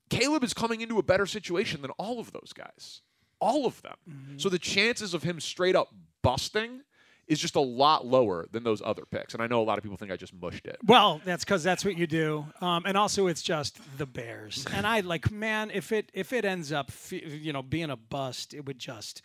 Caleb 0.08 0.44
is 0.44 0.54
coming 0.54 0.80
into 0.80 0.98
a 0.98 1.02
better 1.02 1.26
situation 1.26 1.82
than 1.82 1.90
all 1.92 2.20
of 2.20 2.32
those 2.32 2.52
guys. 2.54 3.00
All 3.40 3.64
of 3.64 3.80
them. 3.82 3.96
Mm-hmm. 4.08 4.38
So 4.38 4.48
the 4.48 4.58
chances 4.58 5.14
of 5.14 5.22
him 5.22 5.40
straight 5.40 5.76
up 5.76 5.88
busting 6.22 6.82
is 7.30 7.38
just 7.38 7.54
a 7.54 7.60
lot 7.60 8.04
lower 8.04 8.46
than 8.50 8.64
those 8.64 8.82
other 8.84 9.04
picks. 9.10 9.32
And 9.34 9.42
I 9.42 9.46
know 9.46 9.62
a 9.62 9.64
lot 9.64 9.78
of 9.78 9.82
people 9.84 9.96
think 9.96 10.10
I 10.10 10.16
just 10.16 10.34
mushed 10.34 10.66
it. 10.66 10.76
Well, 10.84 11.20
that's 11.24 11.44
because 11.44 11.62
that's 11.62 11.84
what 11.84 11.96
you 11.96 12.06
do, 12.06 12.44
um, 12.60 12.82
and 12.84 12.96
also 12.96 13.28
it's 13.28 13.40
just 13.40 13.78
the 13.96 14.04
Bears. 14.04 14.66
And 14.74 14.86
I 14.86 15.00
like, 15.00 15.30
man, 15.30 15.70
if 15.72 15.92
it 15.92 16.10
if 16.12 16.32
it 16.32 16.44
ends 16.44 16.72
up, 16.72 16.90
you 17.10 17.52
know, 17.52 17.62
being 17.62 17.90
a 17.90 17.96
bust, 17.96 18.52
it 18.52 18.66
would 18.66 18.78
just, 18.78 19.22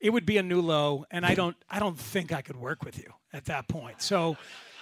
it 0.00 0.10
would 0.10 0.26
be 0.26 0.36
a 0.36 0.42
new 0.42 0.60
low. 0.60 1.06
And 1.10 1.24
I 1.24 1.34
don't, 1.34 1.56
I 1.70 1.78
don't 1.78 1.98
think 1.98 2.32
I 2.32 2.42
could 2.42 2.56
work 2.56 2.84
with 2.84 2.98
you 2.98 3.12
at 3.32 3.44
that 3.46 3.68
point. 3.68 4.02
So, 4.02 4.36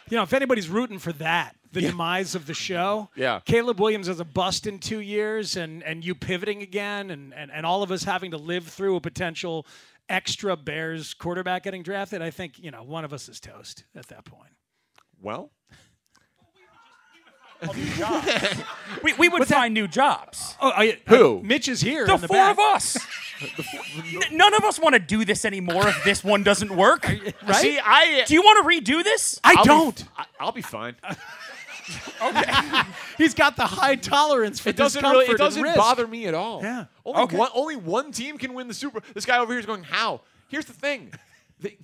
you 0.08 0.16
know, 0.16 0.22
if 0.22 0.32
anybody's 0.32 0.68
rooting 0.68 0.98
for 0.98 1.12
that, 1.14 1.56
the 1.72 1.80
demise 1.80 2.34
of 2.34 2.46
the 2.46 2.54
show, 2.54 3.08
Yeah. 3.16 3.40
Caleb 3.44 3.80
Williams 3.80 4.08
as 4.08 4.20
a 4.20 4.24
bust 4.24 4.66
in 4.66 4.78
two 4.78 5.00
years, 5.00 5.56
and 5.56 5.82
and 5.82 6.04
you 6.04 6.14
pivoting 6.14 6.62
again, 6.62 7.10
and 7.10 7.32
and 7.34 7.50
and 7.50 7.64
all 7.66 7.82
of 7.82 7.90
us 7.90 8.04
having 8.04 8.30
to 8.32 8.36
live 8.38 8.66
through 8.66 8.96
a 8.96 9.00
potential 9.00 9.66
extra 10.08 10.56
Bears 10.56 11.14
quarterback 11.14 11.64
getting 11.64 11.82
drafted. 11.82 12.22
I 12.22 12.30
think 12.30 12.58
you 12.58 12.70
know 12.70 12.82
one 12.82 13.04
of 13.04 13.12
us 13.12 13.28
is 13.28 13.40
toast 13.40 13.84
at 13.94 14.06
that 14.08 14.24
point. 14.24 14.50
Well, 15.20 15.50
we, 19.04 19.12
we 19.14 19.28
would 19.28 19.46
find 19.46 19.72
new 19.72 19.86
jobs. 19.86 20.56
Oh, 20.60 20.70
I, 20.74 20.98
Who? 21.06 21.40
Mitch 21.44 21.68
is 21.68 21.80
here. 21.80 22.06
The, 22.06 22.14
in 22.14 22.20
the 22.20 22.28
four 22.28 22.36
back. 22.36 22.52
of 22.52 22.58
us. 22.58 22.98
N- 24.14 24.36
None 24.36 24.54
of 24.54 24.64
us 24.64 24.78
want 24.80 24.94
to 24.94 24.98
do 24.98 25.24
this 25.24 25.44
anymore 25.44 25.86
if 25.88 26.02
this 26.04 26.24
one 26.24 26.42
doesn't 26.42 26.74
work. 26.74 27.06
Right? 27.46 27.56
See, 27.56 27.78
I 27.82 28.24
Do 28.26 28.34
you 28.34 28.42
want 28.42 28.62
to 28.64 28.68
redo 28.92 29.02
this? 29.04 29.40
I 29.44 29.54
I'll 29.58 29.64
don't. 29.64 30.04
I- 30.16 30.24
I'll 30.40 30.52
be 30.52 30.62
fine. 30.62 30.94
He's 33.18 33.34
got 33.34 33.56
the 33.56 33.66
high 33.66 33.96
tolerance 33.96 34.60
for 34.60 34.68
It 34.70 34.76
doesn't 34.76 35.02
discomfort 35.02 35.20
really. 35.28 35.34
It 35.34 35.38
doesn't 35.38 35.62
risk. 35.62 35.76
bother 35.76 36.06
me 36.06 36.26
at 36.26 36.34
all. 36.34 36.62
Yeah. 36.62 36.86
Only 37.04 37.22
Okay. 37.22 37.36
one. 37.36 37.50
Only 37.54 37.76
one 37.76 38.12
team 38.12 38.38
can 38.38 38.54
win 38.54 38.68
the 38.68 38.74
Super. 38.74 39.00
This 39.14 39.26
guy 39.26 39.38
over 39.38 39.52
here 39.52 39.60
is 39.60 39.66
going. 39.66 39.82
How? 39.82 40.20
Here's 40.48 40.64
the 40.66 40.72
thing. 40.72 41.12
They- 41.60 41.78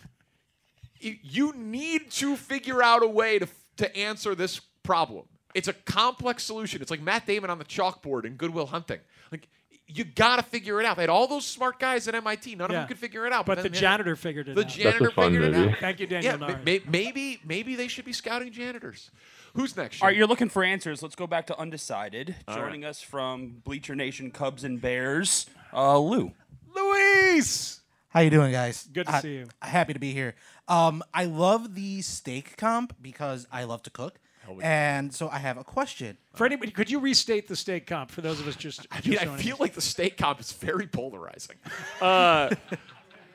you- 1.00 1.18
you 1.22 1.52
need 1.54 2.10
to 2.12 2.36
figure 2.36 2.82
out 2.82 3.02
a 3.02 3.08
way 3.08 3.38
to 3.38 3.48
to 3.76 3.96
answer 3.96 4.34
this 4.34 4.60
problem. 4.82 5.24
It's 5.54 5.68
a 5.68 5.72
complex 5.72 6.42
solution. 6.42 6.82
It's 6.82 6.90
like 6.90 7.00
Matt 7.00 7.26
Damon 7.26 7.48
on 7.50 7.58
the 7.58 7.64
chalkboard 7.64 8.24
in 8.24 8.34
Good 8.34 8.50
Will 8.50 8.66
Hunting. 8.66 8.98
Like 9.30 9.46
you 9.86 10.04
got 10.04 10.36
to 10.36 10.42
figure 10.42 10.80
it 10.80 10.84
out. 10.84 10.96
They 10.96 11.02
had 11.04 11.08
all 11.10 11.26
those 11.28 11.46
smart 11.46 11.78
guys 11.78 12.08
at 12.08 12.14
MIT. 12.16 12.56
None 12.56 12.70
of 12.70 12.74
them 12.74 12.86
could 12.88 12.98
figure 12.98 13.24
it 13.26 13.32
out. 13.32 13.46
But 13.46 13.56
the 13.58 13.62
then 13.62 13.72
they- 13.72 13.78
janitor 13.78 14.16
figured 14.16 14.48
it 14.48 14.56
The 14.56 14.62
out. 14.62 14.68
The 14.68 14.74
janitor 14.82 15.10
fun 15.12 15.32
figured 15.32 15.54
it 15.54 15.68
out. 15.70 15.78
Thank 15.78 16.00
you, 16.00 16.06
Yeah, 16.10 16.20
Daniel 16.20 16.38
ma- 16.48 16.58
may- 16.64 16.82
maybe 16.88 17.40
maybe 17.44 17.76
they 17.76 17.86
should 17.88 18.04
be 18.04 18.12
scouting 18.12 18.50
janitors. 18.52 19.10
Who's 19.54 19.76
next? 19.76 20.02
All 20.02 20.08
right, 20.08 20.16
you're 20.16 20.26
looking 20.26 20.48
for 20.48 20.62
answers. 20.64 21.02
Let's 21.02 21.14
go 21.14 21.26
back 21.26 21.46
to 21.48 21.58
undecided. 21.58 22.36
All 22.46 22.56
Joining 22.56 22.84
us 22.84 23.00
from 23.00 23.60
Bleacher 23.64 23.94
Nation, 23.94 24.30
Cubs 24.30 24.64
and 24.64 24.80
Bears, 24.80 25.46
uh, 25.72 25.98
Lou. 25.98 26.32
Luis. 26.74 27.80
How 28.10 28.20
you 28.20 28.30
doing, 28.30 28.52
guys? 28.52 28.88
Good 28.92 29.06
to 29.06 29.14
I- 29.16 29.20
see 29.20 29.34
you. 29.34 29.48
Happy 29.60 29.92
to 29.92 29.98
be 29.98 30.12
here. 30.12 30.34
Um, 30.66 31.02
I 31.12 31.24
love 31.24 31.74
the 31.74 32.02
steak 32.02 32.56
comp 32.56 32.94
because 33.00 33.46
I 33.50 33.64
love 33.64 33.82
to 33.84 33.90
cook, 33.90 34.18
and 34.62 35.12
so 35.14 35.28
I 35.28 35.38
have 35.38 35.56
a 35.58 35.64
question. 35.64 36.18
For 36.34 36.44
anybody, 36.46 36.70
could 36.70 36.90
you 36.90 37.00
restate 37.00 37.48
the 37.48 37.56
steak 37.56 37.86
comp 37.86 38.10
for 38.10 38.20
those 38.20 38.40
of 38.40 38.46
us 38.48 38.56
just? 38.56 38.86
I 38.90 39.00
just 39.00 39.08
mean, 39.08 39.18
I 39.18 39.36
feel 39.36 39.56
like 39.58 39.74
the 39.74 39.80
state 39.80 40.16
comp 40.18 40.40
is 40.40 40.52
very 40.52 40.86
polarizing. 40.86 41.56
Uh, 42.00 42.50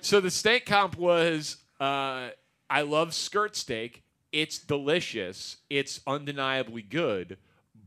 so 0.02 0.19
the 0.21 0.32
state 0.32 0.65
comp 0.65 0.97
was 0.97 1.58
uh, 1.80 2.30
I 2.69 2.82
love 2.82 3.13
skirt 3.13 3.56
steak. 3.56 4.03
It's 4.34 4.58
delicious. 4.58 5.58
It's 5.69 6.02
undeniably 6.08 6.82
good. 6.82 7.38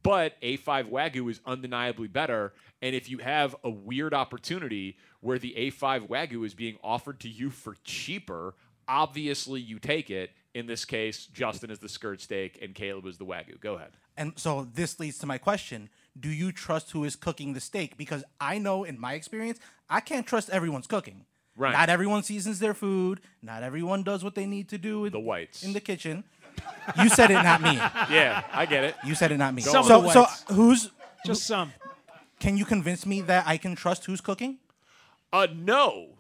But 0.03 0.41
A5 0.41 0.89
Wagyu 0.89 1.29
is 1.29 1.41
undeniably 1.45 2.07
better. 2.07 2.55
And 2.81 2.95
if 2.95 3.11
you 3.11 3.19
have 3.19 3.57
a 3.65 3.71
weird 3.71 4.15
opportunity 4.15 4.97
where 5.21 5.41
the 5.41 5.53
A5 5.57 6.09
Wagyu 6.09 6.47
is 6.47 6.55
being 6.55 6.79
offered 6.85 7.19
to 7.21 7.29
you 7.29 7.51
for 7.51 7.75
cheaper, 7.83 8.55
obviously 8.87 9.61
you 9.61 9.81
take 9.81 10.09
it. 10.09 10.31
In 10.55 10.67
this 10.67 10.85
case, 10.85 11.27
Justin 11.27 11.71
is 11.71 11.81
the 11.81 11.89
skirt 11.89 12.21
steak 12.21 12.59
and 12.63 12.75
Caleb 12.75 13.07
is 13.07 13.19
the 13.19 13.27
Wagyu. 13.27 13.61
Go 13.61 13.75
ahead. 13.75 13.91
And 14.17 14.33
so 14.37 14.67
this 14.73 14.99
leads 14.99 15.19
to 15.19 15.27
my 15.27 15.37
question: 15.37 15.91
Do 16.19 16.31
you 16.31 16.53
trust 16.53 16.93
who 16.93 17.05
is 17.05 17.17
cooking 17.17 17.53
the 17.53 17.61
steak? 17.61 17.99
Because 17.99 18.25
I 18.41 18.59
know, 18.59 18.85
in 18.85 18.99
my 18.99 19.15
experience, 19.15 19.59
I 19.91 20.01
can't 20.01 20.27
trust 20.27 20.49
everyone's 20.49 20.87
cooking. 20.87 21.27
Right. 21.57 21.73
Not 21.73 21.89
everyone 21.89 22.23
seasons 22.23 22.59
their 22.59 22.75
food. 22.75 23.21
Not 23.43 23.63
everyone 23.63 24.03
does 24.03 24.23
what 24.23 24.35
they 24.35 24.47
need 24.47 24.69
to 24.69 24.79
do. 24.79 25.07
In, 25.07 25.13
the 25.13 25.21
whites 25.21 25.63
in 25.63 25.73
the 25.73 25.81
kitchen. 25.81 26.25
You 27.03 27.09
said 27.09 27.31
it, 27.31 27.35
not 27.43 27.61
me. 27.63 27.75
Yeah, 27.75 28.45
I 28.53 28.67
get 28.67 28.85
it. 28.85 28.95
You 29.05 29.15
said 29.15 29.33
it, 29.33 29.39
not 29.39 29.55
me. 29.55 29.63
Some 29.63 29.77
of 29.79 29.87
so, 29.87 30.03
the 30.03 30.11
so 30.13 30.21
whites. 30.23 30.45
who's 30.53 30.91
Just 31.25 31.47
some. 31.47 31.73
Can 32.39 32.57
you 32.57 32.65
convince 32.65 33.05
me 33.07 33.23
that 33.23 33.45
I 33.47 33.57
can 33.57 33.75
trust 33.75 34.05
who's 34.05 34.21
cooking? 34.21 34.59
Uh, 35.33 35.47
no. 35.55 36.11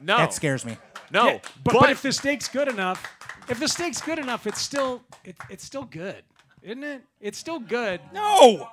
No. 0.00 0.16
That 0.18 0.32
scares 0.34 0.64
me. 0.64 0.76
No. 1.10 1.26
Yeah, 1.26 1.38
but, 1.64 1.74
but 1.80 1.90
if 1.90 2.02
the 2.02 2.12
steak's 2.12 2.48
good 2.48 2.68
enough, 2.68 3.04
if 3.48 3.58
the 3.58 3.68
steak's 3.68 4.00
good 4.00 4.18
enough, 4.18 4.46
it's 4.46 4.60
still 4.60 5.02
it, 5.24 5.36
it's 5.50 5.64
still 5.64 5.84
good, 5.84 6.22
isn't 6.62 6.84
it? 6.84 7.02
It's 7.20 7.38
still 7.38 7.58
good. 7.58 8.00
No. 8.12 8.68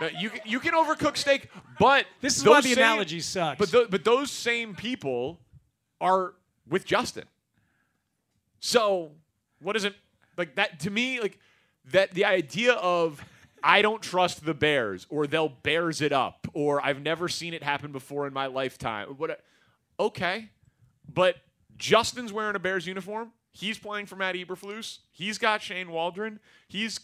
No, 0.00 0.08
you 0.18 0.30
you 0.44 0.60
can 0.60 0.72
overcook 0.74 1.16
steak, 1.16 1.48
but 1.78 2.06
This 2.20 2.36
is 2.36 2.44
why 2.44 2.54
those 2.54 2.64
the 2.64 2.74
same- 2.74 2.84
analogy 2.84 3.20
sucks. 3.20 3.58
But 3.58 3.70
tho- 3.70 3.86
but 3.88 4.04
those 4.04 4.30
same 4.30 4.74
people 4.74 5.38
are 6.00 6.34
with 6.68 6.84
Justin. 6.84 7.24
So 8.60 9.12
what 9.60 9.76
is 9.76 9.84
it 9.84 9.94
like 10.40 10.56
that 10.56 10.80
to 10.80 10.90
me? 10.90 11.20
Like 11.20 11.38
that 11.92 12.12
the 12.12 12.24
idea 12.24 12.72
of 12.72 13.24
I 13.62 13.82
don't 13.82 14.02
trust 14.02 14.44
the 14.44 14.54
Bears, 14.54 15.06
or 15.10 15.26
they'll 15.26 15.48
Bears 15.48 16.00
it 16.00 16.12
up, 16.12 16.48
or 16.54 16.84
I've 16.84 17.00
never 17.00 17.28
seen 17.28 17.54
it 17.54 17.62
happen 17.62 17.92
before 17.92 18.26
in 18.26 18.32
my 18.32 18.46
lifetime. 18.46 19.08
What? 19.16 19.44
Okay, 19.98 20.48
but 21.12 21.36
Justin's 21.76 22.32
wearing 22.32 22.56
a 22.56 22.58
Bears 22.58 22.86
uniform. 22.86 23.32
He's 23.52 23.78
playing 23.78 24.06
for 24.06 24.16
Matt 24.16 24.34
Eberflus. 24.34 24.98
He's 25.12 25.36
got 25.38 25.60
Shane 25.60 25.90
Waldron. 25.90 26.40
He's 26.68 27.00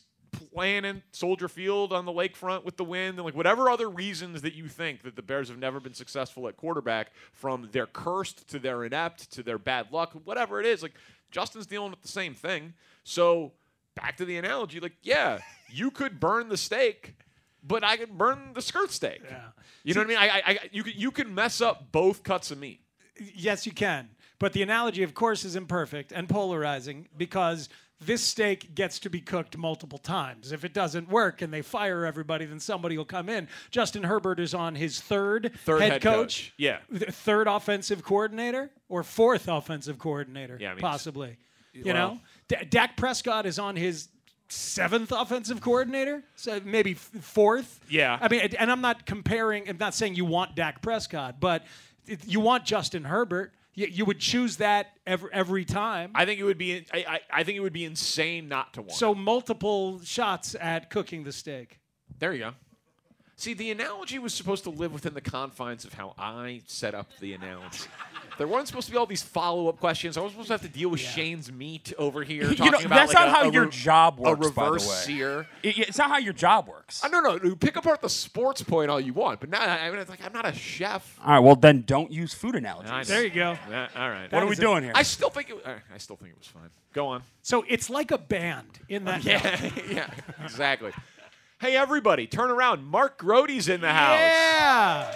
playing 0.53 0.85
in 0.85 1.03
Soldier 1.13 1.49
Field 1.49 1.93
on 1.93 2.05
the 2.05 2.13
lakefront 2.13 2.65
with 2.65 2.77
the 2.77 2.85
wind 2.85 3.17
and 3.19 3.25
like 3.25 3.35
whatever 3.35 3.71
other 3.71 3.89
reasons 3.89 4.43
that 4.43 4.55
you 4.55 4.69
think 4.69 5.03
that 5.03 5.17
the 5.17 5.23
Bears 5.23 5.49
have 5.49 5.59
never 5.59 5.81
been 5.81 5.95
successful 5.95 6.47
at 6.49 6.57
quarterback 6.57 7.11
from 7.33 7.69
their 7.73 7.87
cursed 7.87 8.49
to 8.49 8.59
their 8.59 8.85
inept 8.85 9.31
to 9.33 9.43
their 9.43 9.59
bad 9.59 9.93
luck, 9.93 10.13
whatever 10.25 10.61
it 10.61 10.67
is, 10.67 10.83
like 10.83 10.95
Justin's 11.31 11.67
dealing 11.67 11.91
with 11.91 12.03
the 12.03 12.09
same 12.09 12.35
thing. 12.35 12.75
So 13.09 13.53
back 13.95 14.17
to 14.17 14.25
the 14.25 14.37
analogy, 14.37 14.81
like, 14.81 14.97
yeah, 15.03 15.39
you 15.71 15.93
could 15.93 16.19
burn 16.19 16.49
the 16.49 16.57
steak, 16.57 17.15
but 17.63 17.85
I 17.85 17.97
could 17.97 18.19
burn 18.19 18.51
the 18.53 18.61
skirt 18.61 18.91
steak. 18.91 19.21
Yeah. 19.25 19.39
You 19.85 19.95
know 19.95 20.01
what 20.01 20.07
I 20.07 20.09
mean? 20.09 20.19
I, 20.19 20.43
I, 20.45 20.59
you 20.73 20.83
could 20.83 20.97
you 20.97 21.13
can 21.13 21.33
mess 21.33 21.61
up 21.61 21.93
both 21.93 22.25
cuts 22.25 22.51
of 22.51 22.59
meat. 22.59 22.81
Yes, 23.35 23.65
you 23.65 23.71
can. 23.73 24.09
But 24.41 24.53
the 24.53 24.63
analogy, 24.63 25.05
of 25.05 25.15
course, 25.15 25.45
is 25.45 25.55
imperfect 25.55 26.11
and 26.13 26.29
polarizing 26.29 27.07
because 27.17 27.69
this 28.01 28.21
steak 28.23 28.75
gets 28.75 28.99
to 28.99 29.09
be 29.09 29.21
cooked 29.21 29.57
multiple 29.57 29.99
times. 29.99 30.51
If 30.53 30.65
it 30.65 30.75
doesn't 30.75 31.09
work 31.09 31.41
and 31.41 31.53
they 31.53 31.63
fire 31.63 32.05
everybody, 32.05 32.45
then 32.45 32.59
somebody 32.61 32.99
will 32.99 33.07
come 33.07 33.29
in. 33.29 33.47
Justin 33.71 34.03
Herbert 34.03 34.41
is 34.41 34.53
on 34.53 34.75
his 34.75 35.01
third, 35.01 35.53
Third 35.65 35.81
head, 35.81 35.93
head 35.93 36.03
coach. 36.03 36.17
coach. 36.17 36.55
Yeah. 36.59 36.79
Third 36.93 37.47
offensive 37.47 38.03
coordinator 38.03 38.71
or 38.91 39.03
fourth 39.05 39.49
offensive 39.49 39.99
coordinator, 39.99 40.59
Yeah, 40.61 40.73
I 40.73 40.75
mean, 40.75 40.81
possibly. 40.83 41.39
You 41.73 41.85
well- 41.87 41.95
know, 41.95 42.21
D- 42.49 42.57
Dak 42.69 42.97
Prescott 42.97 43.47
is 43.47 43.59
on 43.59 43.77
his 43.77 44.09
seventh 44.49 45.11
offensive 45.13 45.61
coordinator, 45.61 46.23
so 46.37 46.61
maybe 46.65 46.93
f- 46.93 47.11
fourth. 47.21 47.81
Yeah. 47.89 48.19
I 48.21 48.29
mean, 48.29 48.41
and 48.59 48.71
I'm 48.71 48.81
not 48.81 49.05
comparing. 49.07 49.69
I'm 49.69 49.79
not 49.79 49.95
saying 49.95 50.15
you 50.15 50.25
want 50.25 50.55
Dak 50.55 50.83
Prescott, 50.83 51.41
but 51.41 51.65
it- 52.07 52.27
you 52.27 52.41
want 52.41 52.65
Justin 52.65 53.05
Herbert. 53.05 53.53
You, 53.75 53.87
you 53.89 54.05
would 54.05 54.21
choose 54.21 54.57
that 54.59 54.93
every 55.07 55.29
every 55.33 55.65
time. 55.65 56.13
I 56.15 56.25
think 56.25 56.41
it 56.41 56.45
would 56.45 56.59
be 56.59 56.87
I, 56.95 56.99
I, 57.09 57.21
I 57.41 57.45
think 57.45 57.57
it 57.57 57.61
would 57.61 57.73
be 57.75 57.85
insane 57.85 58.49
not 58.49 58.73
to 58.75 58.83
want. 58.83 58.93
So 58.93 59.15
multiple 59.15 60.01
shots 60.03 60.55
at 60.59 60.89
cooking 60.91 61.25
the 61.25 61.33
steak. 61.33 61.81
There 62.19 62.33
you 62.33 62.39
go. 62.39 62.51
See, 63.39 63.53
the 63.53 63.71
analogy 63.71 64.19
was 64.19 64.33
supposed 64.33 64.65
to 64.65 64.71
live 64.71 64.95
within 64.95 65.13
the 65.13 65.21
confines 65.21 65.85
of 65.85 65.93
how 65.93 66.15
I 66.19 66.63
set 66.67 66.95
up 66.95 67.07
the 67.21 67.35
analogy. 67.35 67.85
There 68.39 68.47
weren't 68.49 68.67
supposed 68.67 68.87
to 68.87 68.93
be 68.93 68.99
all 68.99 69.05
these 69.07 69.23
follow-up 69.23 69.79
questions. 69.79 70.17
I 70.17 70.21
was 70.23 70.33
supposed 70.33 70.49
to 70.49 70.55
have 70.55 70.63
to 70.63 70.69
deal 70.69 70.89
with 70.89 71.01
Shane's 71.01 71.53
meat 71.53 71.93
over 71.99 72.23
here. 72.23 72.49
You 72.49 72.55
talking 72.57 72.73
know, 72.73 72.79
about 72.79 72.89
that's 72.89 73.15
like 73.15 73.27
not 73.27 73.29
a- 73.29 73.31
how 73.31 73.49
a 73.49 73.53
your 73.53 73.65
re- 73.65 73.71
job 73.71 74.19
works. 74.19 74.47
A 74.49 74.51
by 74.53 74.65
the 74.65 74.71
reverse 74.73 74.89
way. 74.89 74.95
sear. 74.95 75.47
It- 75.63 75.79
it's 75.79 75.99
not 75.99 76.09
how 76.11 76.17
your 76.19 76.33
job 76.33 76.67
works. 76.67 77.05
I 77.05 77.09
don't 77.09 77.23
know. 77.45 77.55
Pick 77.57 77.77
apart 77.77 78.01
the 78.01 78.09
sports 78.11 78.63
point 78.63 78.91
all 78.91 79.01
you 79.01 79.13
want, 79.13 79.41
but 79.41 79.51
now 79.51 79.61
I 79.61 79.91
mean, 79.91 79.99
it's 80.01 80.09
like 80.11 80.25
I'm 80.25 80.33
not 80.33 80.47
a 80.47 80.53
chef. 80.55 81.19
All 81.25 81.33
right, 81.33 81.39
well 81.39 81.57
then 81.57 81.83
don't 81.87 82.11
use 82.11 82.33
food 82.33 82.55
analogies. 82.57 83.09
There 83.09 83.23
you 83.23 83.31
go. 83.31 83.57
Yeah, 83.71 83.89
all 83.97 84.09
right. 84.11 84.33
What 84.33 84.43
are 84.43 84.47
we 84.47 84.57
doing 84.57 84.83
here? 84.83 84.93
I 84.95 85.03
still 85.03 85.31
think 85.31 85.51
it. 85.51 85.57
I 85.67 85.99
still 85.99 86.17
think 86.17 86.31
it 86.33 86.39
was 86.39 86.47
fine. 86.49 86.71
Go 86.95 87.09
on. 87.09 87.23
So 87.43 87.65
it's 87.69 87.91
like 87.91 88.11
a 88.11 88.19
band 88.19 88.81
in 88.89 89.05
that. 89.05 89.23
Yeah, 89.25 89.71
yeah, 89.91 90.11
exactly. 90.45 90.93
Hey, 91.59 91.75
everybody, 91.75 92.27
turn 92.27 92.51
around. 92.51 92.85
Mark 92.85 93.17
Grote's 93.17 93.69
in 93.69 93.81
the 93.81 93.91
house. 93.91 94.21
Yeah. 94.21 95.11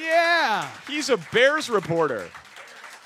Yeah. 0.00 0.70
He's 0.88 1.10
a 1.10 1.18
Bears 1.34 1.68
reporter. 1.68 2.30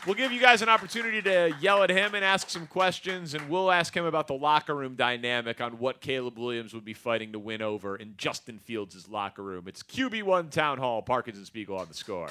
We'll 0.07 0.15
give 0.15 0.31
you 0.31 0.41
guys 0.41 0.63
an 0.63 0.69
opportunity 0.69 1.21
to 1.23 1.53
yell 1.61 1.83
at 1.83 1.91
him 1.91 2.15
and 2.15 2.25
ask 2.25 2.49
some 2.49 2.69
questions, 2.69 3.35
and 3.35 3.49
we'll 3.49 3.73
ask 3.73 3.97
him 3.97 4.05
about 4.05 4.29
the 4.29 4.35
locker 4.35 4.77
room 4.77 4.95
dynamic 4.95 5.61
on 5.61 5.81
what 5.81 6.01
Caleb 6.01 6.39
Williams 6.39 6.75
would 6.75 6.85
be 6.85 6.95
fighting 6.95 7.33
to 7.33 7.41
win 7.41 7.61
over 7.61 7.97
in 7.97 8.15
Justin 8.17 8.61
Fields' 8.61 9.09
locker 9.09 9.43
room. 9.43 9.65
It's 9.67 9.83
QB1 9.83 10.51
Town 10.51 10.79
Hall, 10.79 11.03
Parkins 11.03 11.39
and 11.39 11.47
Spiegel 11.47 11.77
on 11.77 11.89
the 11.89 11.95
score. 11.95 12.31